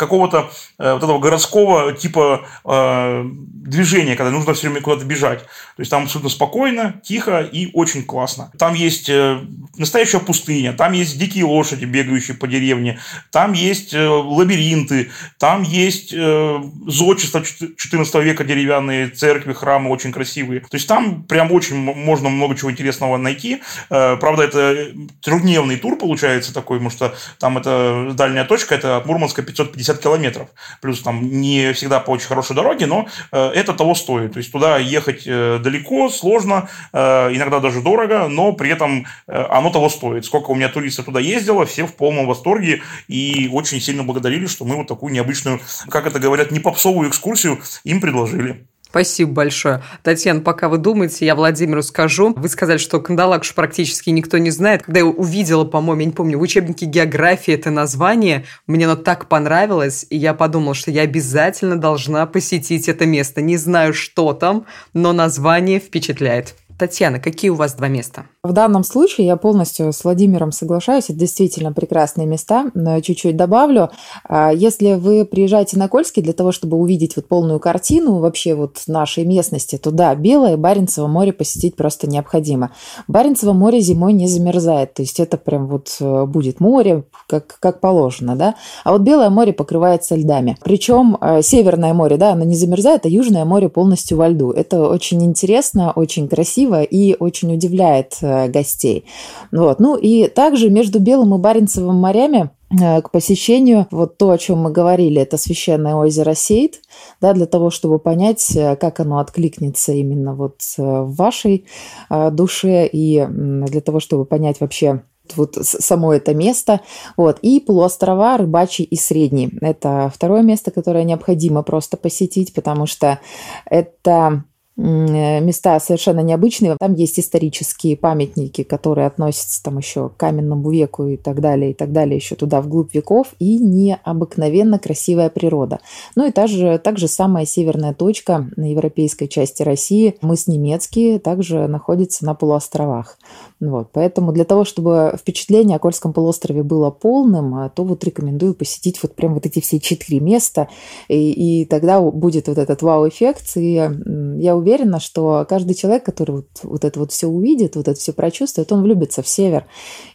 [0.00, 5.40] какого-то э, вот этого городского типа э, движения, когда нужно все время куда-то бежать.
[5.40, 8.50] То есть там абсолютно спокойно, тихо и очень классно.
[8.58, 9.40] Там есть э,
[9.76, 12.98] настоящая пустыня, там есть дикие лошади, бегающие по деревне,
[13.30, 20.60] там есть лабиринты, там есть зодчество 14 века деревянные церкви, храмы очень красивые.
[20.60, 23.62] То есть там прям очень можно много чего интересного найти.
[23.88, 29.42] Правда, это трехдневный тур получается такой, потому что там это дальняя точка, это от Мурманска
[29.42, 30.48] 550 километров.
[30.80, 34.32] Плюс там не всегда по очень хорошей дороге, но э, это того стоит.
[34.32, 39.88] То есть туда ехать э, далеко, сложно, иногда даже дорого, но при этом оно того
[39.88, 40.24] стоит.
[40.24, 44.64] Сколько у меня туристов туда ездило, все в полном восторге и очень сильно благодарили, что
[44.64, 48.66] мы вот такую необычную, как это говорят, не попсовую экскурсию им предложили.
[48.90, 49.82] Спасибо большое.
[50.02, 52.34] Татьяна, пока вы думаете, я Владимиру скажу.
[52.36, 54.82] Вы сказали, что Кандалакшу практически никто не знает.
[54.82, 59.28] Когда я увидела, по-моему, я не помню, в учебнике географии это название, мне оно так
[59.28, 63.40] понравилось, и я подумала, что я обязательно должна посетить это место.
[63.40, 66.56] Не знаю, что там, но название впечатляет.
[66.76, 68.24] Татьяна, какие у вас два места?
[68.42, 71.10] В данном случае я полностью с Владимиром соглашаюсь.
[71.10, 72.70] Это действительно прекрасные места.
[72.72, 73.90] Но чуть-чуть добавлю.
[74.24, 78.78] А, если вы приезжаете на Кольский для того, чтобы увидеть вот полную картину вообще вот
[78.86, 82.70] нашей местности, то да, Белое Баренцево море посетить просто необходимо.
[83.08, 84.94] Баренцево море зимой не замерзает.
[84.94, 88.54] То есть это прям вот э, будет море, как, как положено, да.
[88.84, 90.56] А вот Белое море покрывается льдами.
[90.64, 94.50] Причем э, Северное море, да, оно не замерзает, а Южное море полностью во льду.
[94.50, 99.04] Это очень интересно, очень красиво и очень удивляет Э, гостей.
[99.52, 99.80] Вот.
[99.80, 104.58] Ну и также между Белым и Баренцевым морями э, к посещению, вот то, о чем
[104.58, 106.80] мы говорили, это священное озеро Сейт,
[107.20, 111.66] да, для того, чтобы понять, э, как оно откликнется именно вот в вашей
[112.10, 115.02] душе и для того, чтобы понять вообще,
[115.36, 116.80] вот само это место.
[117.16, 117.38] Вот.
[117.42, 119.50] И полуострова Рыбачий и Средний.
[119.60, 123.20] Это второе место, которое необходимо просто посетить, потому что
[123.66, 124.40] это Э,
[124.80, 126.76] места совершенно необычные.
[126.78, 131.74] Там есть исторические памятники, которые относятся там еще к каменному веку и так далее, и
[131.74, 135.80] так далее, еще туда вглубь веков, и необыкновенно красивая природа.
[136.16, 142.24] Ну и также, также самая северная точка на европейской части России, мыс Немецкий, также находится
[142.24, 143.18] на полуостровах.
[143.60, 148.54] Вот, поэтому для того, чтобы впечатление о Кольском полуострове было полным, а, то вот рекомендую
[148.54, 150.68] посетить вот прям вот эти все четыре места,
[151.08, 154.69] и, и тогда будет вот этот вау-эффект, и я уверена,
[155.00, 158.82] что каждый человек, который вот, вот это вот все увидит, вот это все прочувствует, он
[158.82, 159.66] влюбится в север,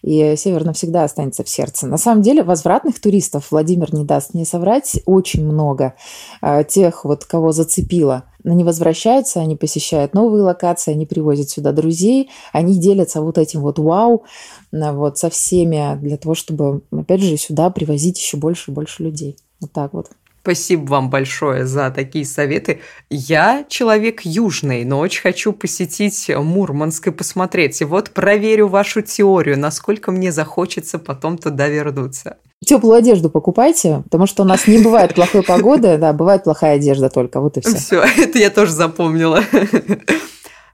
[0.01, 1.87] и север навсегда останется в сердце.
[1.87, 5.95] На самом деле возвратных туристов, Владимир не даст не соврать, очень много
[6.41, 12.29] а, тех вот, кого зацепило– они возвращаются, они посещают новые локации, они привозят сюда друзей,
[12.53, 14.23] они делятся вот этим вот вау
[14.71, 19.37] вот со всеми для того, чтобы, опять же, сюда привозить еще больше и больше людей.
[19.59, 20.09] Вот так вот.
[20.45, 22.79] Спасибо вам большое за такие советы.
[23.09, 27.81] Я человек южный, но очень хочу посетить Мурманск и посмотреть.
[27.81, 32.37] И вот проверю вашу теорию, насколько мне захочется потом туда вернуться.
[32.63, 37.09] Теплую одежду покупайте, потому что у нас не бывает плохой погоды, да, бывает плохая одежда
[37.09, 37.75] только, вот и все.
[37.75, 39.41] Все, это я тоже запомнила.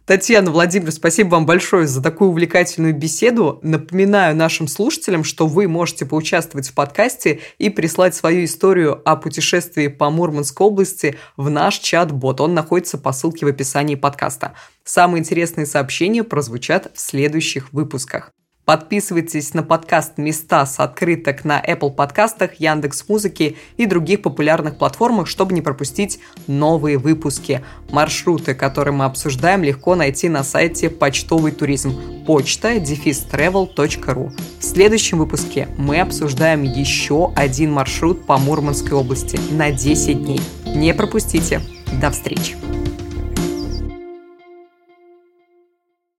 [0.05, 3.59] Татьяна, Владимир, спасибо вам большое за такую увлекательную беседу.
[3.61, 9.87] Напоминаю нашим слушателям, что вы можете поучаствовать в подкасте и прислать свою историю о путешествии
[9.87, 12.41] по Мурманской области в наш чат-бот.
[12.41, 14.53] Он находится по ссылке в описании подкаста.
[14.83, 18.31] Самые интересные сообщения прозвучат в следующих выпусках.
[18.65, 25.27] Подписывайтесь на подкаст «Места с открыток» на Apple подкастах, Яндекс Музыки и других популярных платформах,
[25.27, 27.63] чтобы не пропустить новые выпуски.
[27.89, 34.31] Маршруты, которые мы обсуждаем, легко найти на сайте «Почтовый туризм» почта defistravel.ru.
[34.59, 40.41] В следующем выпуске мы обсуждаем еще один маршрут по Мурманской области на 10 дней.
[40.67, 41.61] Не пропустите.
[41.99, 42.55] До встречи!